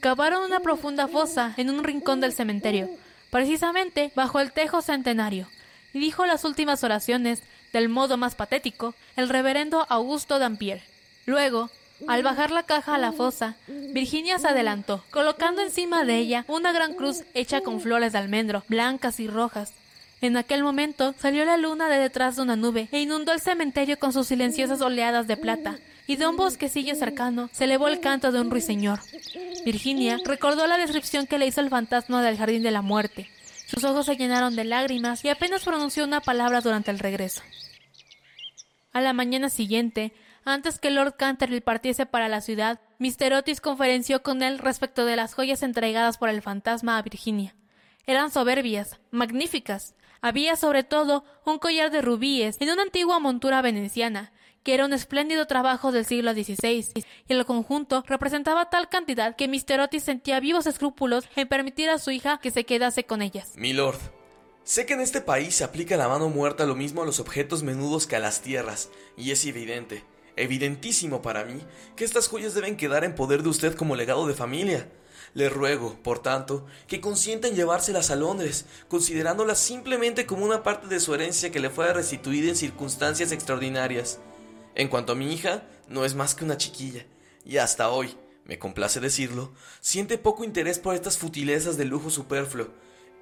Cavaron 0.00 0.44
una 0.44 0.60
profunda 0.60 1.08
fosa 1.08 1.54
en 1.56 1.70
un 1.70 1.84
rincón 1.84 2.20
del 2.20 2.32
cementerio, 2.32 2.88
precisamente 3.30 4.12
bajo 4.14 4.40
el 4.40 4.52
tejo 4.52 4.82
centenario, 4.82 5.48
y 5.92 6.00
dijo 6.00 6.26
las 6.26 6.44
últimas 6.44 6.84
oraciones, 6.84 7.42
del 7.72 7.88
modo 7.88 8.16
más 8.16 8.34
patético, 8.34 8.94
el 9.16 9.28
reverendo 9.28 9.86
Augusto 9.88 10.38
Dampier. 10.38 10.82
Luego, 11.26 11.70
al 12.06 12.22
bajar 12.22 12.50
la 12.50 12.62
caja 12.62 12.94
a 12.94 12.98
la 12.98 13.12
fosa, 13.12 13.56
Virginia 13.66 14.38
se 14.38 14.48
adelantó, 14.48 15.04
colocando 15.10 15.62
encima 15.62 16.04
de 16.04 16.16
ella 16.16 16.44
una 16.48 16.72
gran 16.72 16.94
cruz 16.94 17.24
hecha 17.34 17.60
con 17.60 17.80
flores 17.80 18.12
de 18.12 18.18
almendro, 18.18 18.62
blancas 18.68 19.20
y 19.20 19.26
rojas. 19.26 19.72
En 20.20 20.36
aquel 20.36 20.62
momento 20.62 21.14
salió 21.18 21.44
la 21.44 21.56
luna 21.56 21.88
de 21.88 21.98
detrás 21.98 22.36
de 22.36 22.42
una 22.42 22.56
nube 22.56 22.88
e 22.90 23.00
inundó 23.00 23.32
el 23.32 23.40
cementerio 23.40 23.98
con 23.98 24.12
sus 24.12 24.26
silenciosas 24.26 24.80
oleadas 24.80 25.26
de 25.26 25.36
plata, 25.36 25.78
y 26.08 26.16
de 26.16 26.26
un 26.26 26.36
bosquecillo 26.36 26.94
cercano 26.94 27.50
se 27.52 27.64
elevó 27.64 27.86
el 27.86 28.00
canto 28.00 28.32
de 28.32 28.40
un 28.40 28.50
ruiseñor. 28.50 28.98
Virginia 29.64 30.18
recordó 30.24 30.66
la 30.66 30.78
descripción 30.78 31.26
que 31.26 31.38
le 31.38 31.46
hizo 31.46 31.60
el 31.60 31.68
fantasma 31.68 32.22
del 32.22 32.38
jardín 32.38 32.62
de 32.62 32.70
la 32.70 32.80
muerte. 32.82 33.28
Sus 33.66 33.84
ojos 33.84 34.06
se 34.06 34.16
llenaron 34.16 34.56
de 34.56 34.64
lágrimas 34.64 35.22
y 35.24 35.28
apenas 35.28 35.64
pronunció 35.64 36.04
una 36.04 36.22
palabra 36.22 36.62
durante 36.62 36.90
el 36.90 36.98
regreso. 36.98 37.42
A 38.92 39.02
la 39.02 39.12
mañana 39.12 39.50
siguiente, 39.50 40.14
antes 40.46 40.78
que 40.78 40.90
Lord 40.90 41.16
Canterville 41.16 41.60
partiese 41.60 42.06
para 42.06 42.28
la 42.28 42.40
ciudad, 42.40 42.80
Mr. 42.98 43.34
Otis 43.34 43.60
conferenció 43.60 44.22
con 44.22 44.42
él 44.42 44.58
respecto 44.58 45.04
de 45.04 45.14
las 45.14 45.34
joyas 45.34 45.62
entregadas 45.62 46.16
por 46.16 46.30
el 46.30 46.40
fantasma 46.40 46.96
a 46.96 47.02
Virginia. 47.02 47.54
Eran 48.06 48.30
soberbias, 48.30 48.98
magníficas. 49.10 49.94
Había 50.20 50.56
sobre 50.56 50.82
todo 50.82 51.24
un 51.44 51.58
collar 51.58 51.90
de 51.90 52.02
rubíes 52.02 52.56
en 52.60 52.70
una 52.70 52.82
antigua 52.82 53.18
montura 53.18 53.62
veneciana, 53.62 54.32
que 54.62 54.74
era 54.74 54.84
un 54.84 54.92
espléndido 54.92 55.46
trabajo 55.46 55.92
del 55.92 56.04
siglo 56.04 56.32
XVI, 56.32 56.86
y 56.94 57.32
el 57.32 57.44
conjunto 57.46 58.04
representaba 58.06 58.70
tal 58.70 58.88
cantidad 58.88 59.36
que. 59.36 59.48
Otis 59.80 60.02
sentía 60.02 60.40
vivos 60.40 60.66
escrúpulos 60.66 61.24
en 61.36 61.48
permitir 61.48 61.90
a 61.90 61.98
su 61.98 62.10
hija 62.10 62.38
que 62.42 62.50
se 62.50 62.64
quedase 62.64 63.04
con 63.04 63.22
ellas. 63.22 63.52
Milord, 63.56 63.98
sé 64.64 64.86
que 64.86 64.94
en 64.94 65.00
este 65.00 65.20
país 65.20 65.54
se 65.54 65.64
aplica 65.64 65.96
la 65.96 66.08
mano 66.08 66.28
muerta 66.28 66.66
lo 66.66 66.74
mismo 66.74 67.02
a 67.02 67.06
los 67.06 67.20
objetos 67.20 67.62
menudos 67.62 68.06
que 68.06 68.16
a 68.16 68.20
las 68.20 68.42
tierras, 68.42 68.90
y 69.16 69.30
es 69.30 69.44
evidente 69.46 70.04
evidentísimo 70.38 71.20
para 71.20 71.44
mí 71.44 71.60
que 71.96 72.04
estas 72.04 72.28
joyas 72.28 72.54
deben 72.54 72.76
quedar 72.76 73.04
en 73.04 73.14
poder 73.14 73.42
de 73.42 73.48
usted 73.48 73.74
como 73.74 73.96
legado 73.96 74.26
de 74.26 74.34
familia. 74.34 74.88
Le 75.34 75.48
ruego, 75.48 75.96
por 76.02 76.20
tanto, 76.20 76.66
que 76.86 77.00
consienta 77.00 77.48
en 77.48 77.54
llevárselas 77.54 78.10
a 78.10 78.16
Londres, 78.16 78.64
considerándolas 78.88 79.58
simplemente 79.58 80.26
como 80.26 80.44
una 80.44 80.62
parte 80.62 80.88
de 80.88 81.00
su 81.00 81.14
herencia 81.14 81.50
que 81.52 81.60
le 81.60 81.70
fuera 81.70 81.92
restituida 81.92 82.48
en 82.48 82.56
circunstancias 82.56 83.32
extraordinarias. 83.32 84.18
En 84.74 84.88
cuanto 84.88 85.12
a 85.12 85.16
mi 85.16 85.32
hija, 85.32 85.64
no 85.88 86.04
es 86.04 86.14
más 86.14 86.34
que 86.34 86.44
una 86.44 86.56
chiquilla, 86.56 87.06
y 87.44 87.58
hasta 87.58 87.90
hoy, 87.90 88.16
me 88.44 88.58
complace 88.58 89.00
decirlo, 89.00 89.52
siente 89.80 90.18
poco 90.18 90.44
interés 90.44 90.78
por 90.78 90.94
estas 90.94 91.18
futilezas 91.18 91.76
de 91.76 91.84
lujo 91.84 92.10
superfluo. 92.10 92.68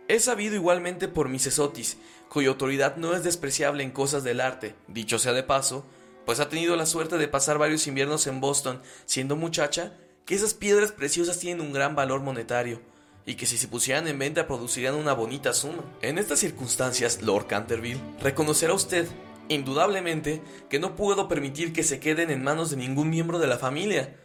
He 0.08 0.20
sabido 0.20 0.54
igualmente 0.54 1.08
por 1.08 1.28
Mrs. 1.28 1.58
Otis, 1.58 1.96
cuya 2.28 2.48
autoridad 2.48 2.96
no 2.96 3.14
es 3.14 3.24
despreciable 3.24 3.82
en 3.82 3.90
cosas 3.90 4.22
del 4.22 4.40
arte, 4.40 4.76
dicho 4.86 5.18
sea 5.18 5.32
de 5.32 5.42
paso, 5.42 5.84
pues 6.24 6.40
ha 6.40 6.48
tenido 6.48 6.76
la 6.76 6.86
suerte 6.86 7.18
de 7.18 7.28
pasar 7.28 7.58
varios 7.58 7.86
inviernos 7.86 8.26
en 8.26 8.40
Boston 8.40 8.80
siendo 9.04 9.36
muchacha, 9.36 9.94
que 10.26 10.34
esas 10.34 10.54
piedras 10.54 10.90
preciosas 10.90 11.38
tienen 11.38 11.64
un 11.64 11.72
gran 11.72 11.94
valor 11.94 12.20
monetario 12.20 12.82
y 13.24 13.36
que 13.36 13.46
si 13.46 13.56
se 13.56 13.68
pusieran 13.68 14.08
en 14.08 14.18
venta 14.18 14.48
producirían 14.48 14.96
una 14.96 15.12
bonita 15.12 15.54
suma. 15.54 15.84
En 16.02 16.18
estas 16.18 16.40
circunstancias, 16.40 17.22
Lord 17.22 17.46
Canterville, 17.46 18.00
reconocerá 18.20 18.74
usted, 18.74 19.06
indudablemente, 19.48 20.42
que 20.68 20.80
no 20.80 20.96
puedo 20.96 21.28
permitir 21.28 21.72
que 21.72 21.84
se 21.84 22.00
queden 22.00 22.30
en 22.30 22.42
manos 22.42 22.70
de 22.70 22.76
ningún 22.76 23.08
miembro 23.08 23.38
de 23.38 23.46
la 23.46 23.56
familia, 23.56 24.16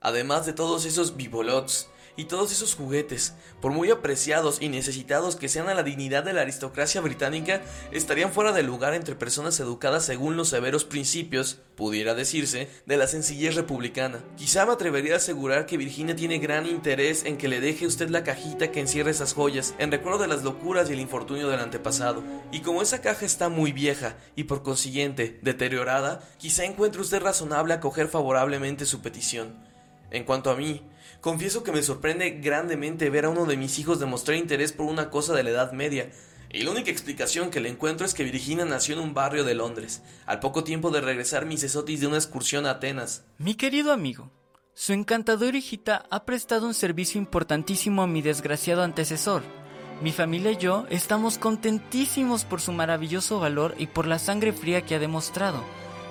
además 0.00 0.46
de 0.46 0.54
todos 0.54 0.86
esos 0.86 1.16
bibolots 1.16 1.88
y 2.20 2.24
todos 2.24 2.52
esos 2.52 2.74
juguetes, 2.74 3.32
por 3.62 3.72
muy 3.72 3.90
apreciados 3.90 4.60
y 4.60 4.68
necesitados 4.68 5.36
que 5.36 5.48
sean 5.48 5.70
a 5.70 5.74
la 5.74 5.82
dignidad 5.82 6.22
de 6.22 6.34
la 6.34 6.42
aristocracia 6.42 7.00
británica, 7.00 7.62
estarían 7.92 8.30
fuera 8.30 8.52
de 8.52 8.62
lugar 8.62 8.92
entre 8.92 9.14
personas 9.14 9.58
educadas 9.58 10.04
según 10.04 10.36
los 10.36 10.50
severos 10.50 10.84
principios, 10.84 11.60
pudiera 11.76 12.14
decirse, 12.14 12.68
de 12.84 12.96
la 12.98 13.06
sencillez 13.06 13.54
republicana. 13.54 14.18
Quizá 14.36 14.66
me 14.66 14.72
atrevería 14.72 15.14
a 15.14 15.16
asegurar 15.16 15.64
que 15.64 15.78
Virginia 15.78 16.14
tiene 16.14 16.38
gran 16.40 16.66
interés 16.66 17.24
en 17.24 17.38
que 17.38 17.48
le 17.48 17.58
deje 17.58 17.86
usted 17.86 18.10
la 18.10 18.22
cajita 18.22 18.70
que 18.70 18.80
encierra 18.80 19.10
esas 19.10 19.32
joyas, 19.32 19.74
en 19.78 19.90
recuerdo 19.90 20.18
de 20.18 20.28
las 20.28 20.42
locuras 20.42 20.90
y 20.90 20.92
el 20.92 21.00
infortunio 21.00 21.48
del 21.48 21.60
antepasado. 21.60 22.22
Y 22.52 22.60
como 22.60 22.82
esa 22.82 23.00
caja 23.00 23.24
está 23.24 23.48
muy 23.48 23.72
vieja 23.72 24.18
y 24.36 24.44
por 24.44 24.62
consiguiente 24.62 25.38
deteriorada, 25.40 26.20
quizá 26.36 26.66
encuentre 26.66 27.00
usted 27.00 27.22
razonable 27.22 27.72
acoger 27.72 28.08
favorablemente 28.08 28.84
su 28.84 29.00
petición. 29.00 29.70
En 30.10 30.24
cuanto 30.24 30.50
a 30.50 30.56
mí, 30.56 30.82
Confieso 31.20 31.62
que 31.62 31.72
me 31.72 31.82
sorprende 31.82 32.30
grandemente 32.40 33.10
ver 33.10 33.26
a 33.26 33.28
uno 33.28 33.44
de 33.44 33.58
mis 33.58 33.78
hijos 33.78 34.00
demostrar 34.00 34.38
interés 34.38 34.72
por 34.72 34.86
una 34.86 35.10
cosa 35.10 35.34
de 35.34 35.42
la 35.42 35.50
Edad 35.50 35.72
Media, 35.72 36.10
y 36.52 36.62
la 36.62 36.70
única 36.70 36.90
explicación 36.90 37.50
que 37.50 37.60
le 37.60 37.68
encuentro 37.68 38.06
es 38.06 38.14
que 38.14 38.24
Virginia 38.24 38.64
nació 38.64 38.94
en 38.94 39.02
un 39.02 39.12
barrio 39.12 39.44
de 39.44 39.54
Londres, 39.54 40.02
al 40.24 40.40
poco 40.40 40.64
tiempo 40.64 40.90
de 40.90 41.02
regresar 41.02 41.44
mis 41.44 41.76
Otis 41.76 42.00
de 42.00 42.06
una 42.06 42.16
excursión 42.16 42.64
a 42.64 42.70
Atenas. 42.70 43.24
Mi 43.36 43.54
querido 43.54 43.92
amigo, 43.92 44.30
su 44.72 44.94
encantadora 44.94 45.58
hijita 45.58 46.06
ha 46.10 46.24
prestado 46.24 46.66
un 46.66 46.74
servicio 46.74 47.20
importantísimo 47.20 48.02
a 48.02 48.06
mi 48.06 48.22
desgraciado 48.22 48.82
antecesor. 48.82 49.42
Mi 50.00 50.12
familia 50.12 50.52
y 50.52 50.56
yo 50.56 50.86
estamos 50.88 51.36
contentísimos 51.36 52.46
por 52.46 52.62
su 52.62 52.72
maravilloso 52.72 53.38
valor 53.38 53.74
y 53.76 53.88
por 53.88 54.06
la 54.06 54.18
sangre 54.18 54.54
fría 54.54 54.86
que 54.86 54.94
ha 54.94 54.98
demostrado. 54.98 55.62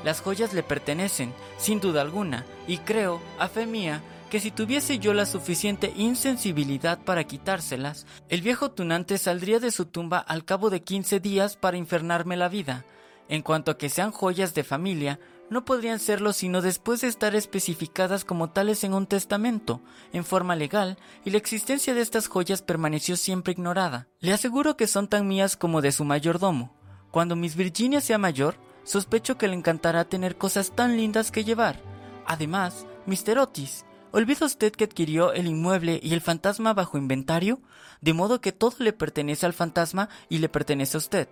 Las 0.06 0.22
joyas 0.22 0.54
le 0.54 0.62
pertenecen, 0.62 1.34
sin 1.58 1.80
duda 1.80 2.02
alguna, 2.02 2.46
y 2.68 2.78
creo, 2.78 3.20
a 3.40 3.50
fe 3.50 3.66
mía, 3.66 4.04
que 4.30 4.40
si 4.40 4.52
tuviese 4.52 5.00
yo 5.00 5.14
la 5.14 5.26
suficiente 5.26 5.92
insensibilidad 5.98 7.00
para 7.00 7.24
quitárselas, 7.24 8.06
el 8.30 8.42
viejo 8.42 8.72
tunante 8.72 9.18
saldría 9.18 9.60
de 9.60 9.72
su 9.72 9.86
tumba 9.86 10.20
al 10.20 10.46
cabo 10.46 10.70
de 10.70 10.82
quince 10.82 11.20
días 11.20 11.58
para 11.58 11.78
infernarme 11.78 12.38
la 12.38 12.48
vida. 12.48 12.86
En 13.28 13.42
cuanto 13.42 13.72
a 13.72 13.78
que 13.78 13.90
sean 13.90 14.12
joyas 14.12 14.54
de 14.54 14.64
familia, 14.64 15.20
no 15.50 15.66
podrían 15.66 16.00
serlo 16.00 16.32
sino 16.32 16.62
después 16.62 17.02
de 17.02 17.08
estar 17.08 17.36
especificadas 17.36 18.24
como 18.24 18.52
tales 18.52 18.84
en 18.84 18.94
un 18.94 19.08
testamento, 19.08 19.82
en 20.14 20.24
forma 20.24 20.56
legal, 20.56 20.98
y 21.26 21.32
la 21.32 21.38
existencia 21.38 21.94
de 21.94 22.02
estas 22.02 22.28
joyas 22.28 22.62
permaneció 22.62 23.18
siempre 23.18 23.54
ignorada. 23.54 24.08
Le 24.20 24.34
aseguro 24.34 24.78
que 24.78 24.88
son 24.88 25.08
tan 25.08 25.28
mías 25.28 25.58
como 25.58 25.82
de 25.82 25.92
su 25.92 26.06
mayordomo. 26.06 26.76
Cuando 27.12 27.36
Miss 27.36 27.56
Virginia 27.56 28.02
sea 28.02 28.20
mayor, 28.20 28.58
sospecho 28.84 29.38
que 29.38 29.48
le 29.48 29.56
encantará 29.56 30.06
tener 30.06 30.38
cosas 30.38 30.72
tan 30.76 30.98
lindas 30.98 31.32
que 31.32 31.44
llevar. 31.44 31.82
Además, 32.26 32.86
Mr. 33.08 33.40
Otis, 33.40 33.86
¿olvida 34.12 34.46
usted 34.46 34.72
que 34.72 34.86
adquirió 34.86 35.34
el 35.34 35.48
inmueble 35.48 36.00
y 36.02 36.14
el 36.14 36.22
fantasma 36.22 36.74
bajo 36.74 36.98
inventario? 36.98 37.60
De 38.02 38.14
modo 38.14 38.42
que 38.42 38.52
todo 38.52 38.76
le 38.80 38.94
pertenece 38.94 39.46
al 39.46 39.54
fantasma 39.54 40.10
y 40.30 40.40
le 40.40 40.50
pertenece 40.50 40.98
a 40.98 41.00
usted. 41.00 41.30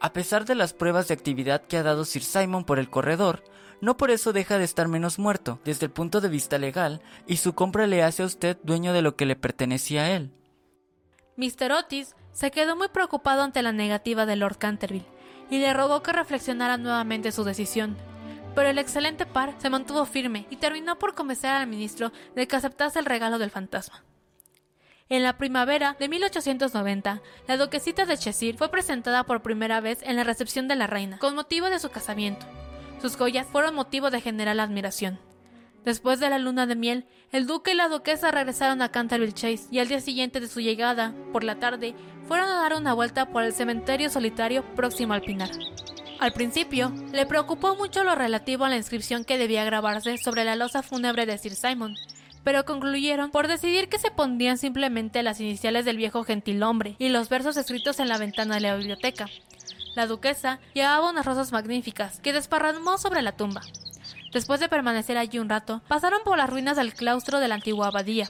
A 0.00 0.12
pesar 0.12 0.44
de 0.44 0.54
las 0.54 0.72
pruebas 0.72 1.08
de 1.08 1.14
actividad 1.14 1.62
que 1.62 1.76
ha 1.76 1.82
dado 1.82 2.04
Sir 2.04 2.22
Simon 2.22 2.64
por 2.64 2.78
el 2.78 2.88
corredor, 2.88 3.44
no 3.80 3.96
por 3.96 4.10
eso 4.10 4.32
deja 4.32 4.58
de 4.58 4.64
estar 4.64 4.88
menos 4.88 5.18
muerto 5.18 5.60
desde 5.64 5.86
el 5.86 5.92
punto 5.92 6.20
de 6.20 6.28
vista 6.28 6.58
legal 6.58 7.00
y 7.26 7.36
su 7.36 7.54
compra 7.54 7.86
le 7.86 8.02
hace 8.02 8.22
a 8.22 8.26
usted 8.26 8.58
dueño 8.62 8.92
de 8.92 9.02
lo 9.02 9.16
que 9.16 9.26
le 9.26 9.36
pertenecía 9.36 10.02
a 10.02 10.10
él. 10.10 10.32
Mr. 11.36 11.72
Otis 11.72 12.14
se 12.32 12.50
quedó 12.50 12.76
muy 12.76 12.88
preocupado 12.88 13.42
ante 13.42 13.62
la 13.62 13.72
negativa 13.72 14.26
de 14.26 14.36
Lord 14.36 14.58
Canterville 14.58 15.06
y 15.50 15.58
le 15.58 15.72
rogó 15.72 16.02
que 16.02 16.12
reflexionara 16.12 16.76
nuevamente 16.76 17.32
su 17.32 17.44
decisión. 17.44 17.96
Pero 18.54 18.68
el 18.68 18.78
excelente 18.78 19.26
par 19.26 19.54
se 19.58 19.70
mantuvo 19.70 20.04
firme 20.04 20.46
y 20.50 20.56
terminó 20.56 20.98
por 20.98 21.14
convencer 21.14 21.50
al 21.50 21.66
ministro 21.66 22.12
de 22.34 22.46
que 22.46 22.56
aceptase 22.56 22.98
el 22.98 23.06
regalo 23.06 23.38
del 23.38 23.50
fantasma. 23.50 24.04
En 25.08 25.24
la 25.24 25.36
primavera 25.36 25.96
de 25.98 26.08
1890, 26.08 27.20
la 27.48 27.56
duquesita 27.56 28.06
de 28.06 28.16
Cheshire 28.16 28.56
fue 28.56 28.70
presentada 28.70 29.24
por 29.24 29.42
primera 29.42 29.80
vez 29.80 29.98
en 30.02 30.14
la 30.14 30.22
recepción 30.22 30.68
de 30.68 30.76
la 30.76 30.86
reina, 30.86 31.18
con 31.18 31.34
motivo 31.34 31.68
de 31.68 31.80
su 31.80 31.90
casamiento. 31.90 32.46
Sus 33.02 33.16
joyas 33.16 33.46
fueron 33.46 33.74
motivo 33.74 34.10
de 34.10 34.20
general 34.20 34.60
admiración. 34.60 35.18
Después 35.84 36.20
de 36.20 36.30
la 36.30 36.38
luna 36.38 36.66
de 36.66 36.76
miel, 36.76 37.06
el 37.32 37.46
duque 37.46 37.72
y 37.72 37.74
la 37.74 37.88
duquesa 37.88 38.30
regresaron 38.30 38.82
a 38.82 38.90
Canterville 38.90 39.32
Chase 39.32 39.66
y 39.70 39.78
al 39.78 39.88
día 39.88 40.00
siguiente 40.00 40.38
de 40.38 40.46
su 40.46 40.60
llegada, 40.60 41.12
por 41.32 41.42
la 41.42 41.58
tarde, 41.58 41.94
fueron 42.28 42.48
a 42.48 42.60
dar 42.60 42.74
una 42.74 42.92
vuelta 42.92 43.30
por 43.30 43.42
el 43.42 43.52
cementerio 43.52 44.10
solitario 44.10 44.62
próximo 44.76 45.14
al 45.14 45.22
Pinar. 45.22 45.50
Al 46.20 46.32
principio, 46.32 46.92
le 47.12 47.24
preocupó 47.24 47.76
mucho 47.76 48.04
lo 48.04 48.14
relativo 48.14 48.66
a 48.66 48.68
la 48.68 48.76
inscripción 48.76 49.24
que 49.24 49.38
debía 49.38 49.64
grabarse 49.64 50.18
sobre 50.18 50.44
la 50.44 50.54
losa 50.54 50.82
fúnebre 50.82 51.24
de 51.24 51.38
Sir 51.38 51.54
Simon, 51.54 51.94
pero 52.44 52.66
concluyeron 52.66 53.30
por 53.30 53.48
decidir 53.48 53.88
que 53.88 53.98
se 53.98 54.10
pondrían 54.10 54.58
simplemente 54.58 55.22
las 55.22 55.40
iniciales 55.40 55.86
del 55.86 55.96
viejo 55.96 56.22
gentilhombre 56.22 56.94
y 56.98 57.08
los 57.08 57.30
versos 57.30 57.56
escritos 57.56 58.00
en 58.00 58.08
la 58.08 58.18
ventana 58.18 58.56
de 58.56 58.60
la 58.60 58.76
biblioteca. 58.76 59.30
La 59.94 60.06
duquesa 60.06 60.60
llevaba 60.74 61.08
unas 61.08 61.24
rosas 61.24 61.52
magníficas 61.52 62.20
que 62.20 62.34
desparramó 62.34 62.98
sobre 62.98 63.22
la 63.22 63.32
tumba. 63.32 63.62
Después 64.34 64.60
de 64.60 64.68
permanecer 64.68 65.16
allí 65.16 65.38
un 65.38 65.48
rato, 65.48 65.80
pasaron 65.88 66.20
por 66.22 66.36
las 66.36 66.50
ruinas 66.50 66.76
del 66.76 66.92
claustro 66.92 67.40
de 67.40 67.48
la 67.48 67.54
antigua 67.54 67.86
abadía. 67.86 68.28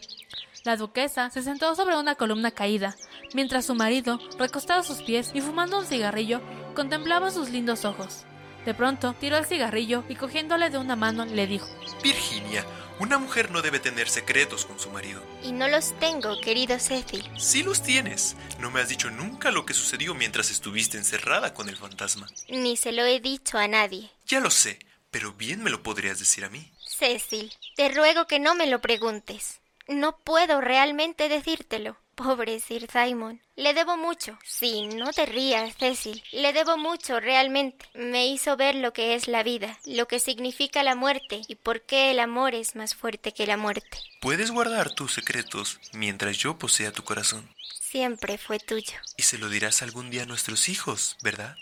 La 0.65 0.77
duquesa 0.77 1.29
se 1.31 1.43
sentó 1.43 1.75
sobre 1.75 1.97
una 1.97 2.15
columna 2.15 2.53
caída, 2.53 2.95
mientras 3.35 3.65
su 3.65 3.75
marido, 3.75 4.21
recostado 4.39 4.81
a 4.81 4.85
sus 4.85 5.03
pies 5.03 5.33
y 5.35 5.41
fumando 5.41 5.79
un 5.79 5.87
cigarrillo, 5.87 6.41
contemplaba 6.75 7.31
sus 7.31 7.51
lindos 7.51 7.85
ojos. 7.85 8.25
De 8.65 8.75
pronto, 8.75 9.15
tiró 9.19 9.37
el 9.37 9.47
cigarrillo 9.47 10.05
y 10.09 10.17
cogiéndole 10.17 10.71
de 10.71 10.79
una 10.79 10.97
mano 10.97 11.25
le 11.25 11.47
dijo, 11.47 11.69
Virginia, 12.03 12.65
una 12.99 13.17
mujer 13.17 13.51
no 13.51 13.63
debe 13.63 13.79
tener 13.79 14.11
secretos 14.11 14.67
con 14.67 14.79
su 14.79 14.91
marido. 14.91 15.23
Y 15.43 15.53
no 15.53 15.69
los 15.69 15.99
tengo, 15.99 16.39
querido 16.43 16.79
Cecil. 16.79 17.27
Sí 17.39 17.63
los 17.63 17.83
tienes. 17.83 18.37
No 18.59 18.71
me 18.71 18.81
has 18.81 18.91
dicho 18.91 19.11
nunca 19.11 19.51
lo 19.51 19.65
que 19.65 19.73
sucedió 19.73 20.15
mientras 20.15 20.51
estuviste 20.51 20.99
encerrada 20.99 21.55
con 21.55 21.71
el 21.71 21.77
fantasma. 21.77 22.27
Ni 22.51 22.77
se 22.77 22.93
lo 22.93 23.05
he 23.05 23.21
dicho 23.21 23.57
a 23.57 23.69
nadie. 23.69 24.11
Ya 24.27 24.41
lo 24.41 24.51
sé, 24.51 24.79
pero 25.11 25.33
bien 25.33 25.63
me 25.63 25.71
lo 25.71 25.83
podrías 25.83 26.19
decir 26.19 26.45
a 26.45 26.51
mí. 26.51 26.71
Cecil, 26.87 27.51
te 27.77 27.89
ruego 27.89 28.27
que 28.27 28.39
no 28.39 28.55
me 28.55 28.67
lo 28.67 28.83
preguntes. 28.83 29.61
No 29.89 30.19
puedo 30.19 30.61
realmente 30.61 31.31
decírtelo. 31.31 31.97
Pobre 32.15 32.61
Sir 32.61 32.87
Simon. 32.91 33.41
Le 33.57 33.75
debo 33.75 33.97
mucho. 33.97 34.39
Sí, 34.45 34.87
no 34.87 35.13
te 35.13 35.27
rías, 35.27 35.77
Cecil. 35.77 36.23
Le 36.33 36.53
debo 36.53 36.77
mucho, 36.77 37.19
realmente. 37.21 37.87
Me 37.95 38.27
hizo 38.27 38.57
ver 38.57 38.75
lo 38.75 38.93
que 38.93 39.15
es 39.15 39.29
la 39.29 39.43
vida, 39.43 39.79
lo 39.87 40.07
que 40.07 40.21
significa 40.21 40.83
la 40.83 40.95
muerte 40.95 41.43
y 41.49 41.55
por 41.55 41.83
qué 41.83 42.11
el 42.11 42.21
amor 42.21 42.55
es 42.55 42.77
más 42.77 42.95
fuerte 42.95 43.33
que 43.33 43.47
la 43.47 43.57
muerte. 43.57 43.99
Puedes 44.21 44.51
guardar 44.51 44.91
tus 44.91 45.15
secretos 45.15 45.81
mientras 45.93 46.37
yo 46.37 46.59
posea 46.59 46.93
tu 46.93 47.03
corazón. 47.05 47.49
Siempre 47.81 48.39
fue 48.39 48.59
tuyo. 48.59 48.95
Y 49.17 49.23
se 49.23 49.39
lo 49.39 49.49
dirás 49.49 49.83
algún 49.83 50.11
día 50.11 50.23
a 50.23 50.27
nuestros 50.27 50.69
hijos, 50.69 51.17
¿verdad? 51.23 51.57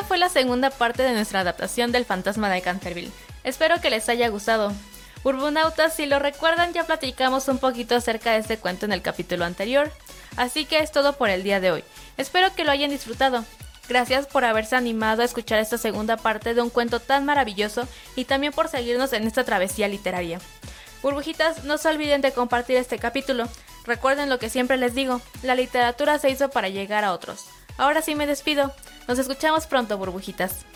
Esa 0.00 0.08
fue 0.08 0.16
la 0.16 0.30
segunda 0.30 0.70
parte 0.70 1.02
de 1.02 1.12
nuestra 1.12 1.40
adaptación 1.40 1.92
del 1.92 2.06
Fantasma 2.06 2.48
de 2.48 2.62
Canterville. 2.62 3.12
Espero 3.44 3.82
que 3.82 3.90
les 3.90 4.08
haya 4.08 4.28
gustado. 4.28 4.72
Urbunautas, 5.24 5.94
si 5.94 6.06
lo 6.06 6.18
recuerdan, 6.18 6.72
ya 6.72 6.84
platicamos 6.84 7.48
un 7.48 7.58
poquito 7.58 7.96
acerca 7.96 8.32
de 8.32 8.38
este 8.38 8.56
cuento 8.56 8.86
en 8.86 8.92
el 8.92 9.02
capítulo 9.02 9.44
anterior. 9.44 9.92
Así 10.38 10.64
que 10.64 10.78
es 10.78 10.90
todo 10.90 11.18
por 11.18 11.28
el 11.28 11.42
día 11.42 11.60
de 11.60 11.70
hoy. 11.70 11.84
Espero 12.16 12.54
que 12.54 12.64
lo 12.64 12.70
hayan 12.70 12.88
disfrutado. 12.88 13.44
Gracias 13.90 14.26
por 14.26 14.46
haberse 14.46 14.74
animado 14.74 15.20
a 15.20 15.26
escuchar 15.26 15.58
esta 15.58 15.76
segunda 15.76 16.16
parte 16.16 16.54
de 16.54 16.62
un 16.62 16.70
cuento 16.70 16.98
tan 16.98 17.26
maravilloso 17.26 17.86
y 18.16 18.24
también 18.24 18.54
por 18.54 18.68
seguirnos 18.68 19.12
en 19.12 19.26
esta 19.26 19.44
travesía 19.44 19.86
literaria. 19.86 20.40
Burbujitas, 21.02 21.64
no 21.64 21.76
se 21.76 21.88
olviden 21.88 22.22
de 22.22 22.32
compartir 22.32 22.76
este 22.76 22.98
capítulo. 22.98 23.48
Recuerden 23.84 24.30
lo 24.30 24.38
que 24.38 24.48
siempre 24.48 24.78
les 24.78 24.94
digo, 24.94 25.20
la 25.42 25.54
literatura 25.54 26.18
se 26.18 26.30
hizo 26.30 26.48
para 26.48 26.70
llegar 26.70 27.04
a 27.04 27.12
otros. 27.12 27.44
Ahora 27.80 28.02
sí 28.02 28.14
me 28.14 28.26
despido. 28.26 28.74
Nos 29.08 29.18
escuchamos 29.18 29.66
pronto, 29.66 29.96
burbujitas. 29.96 30.66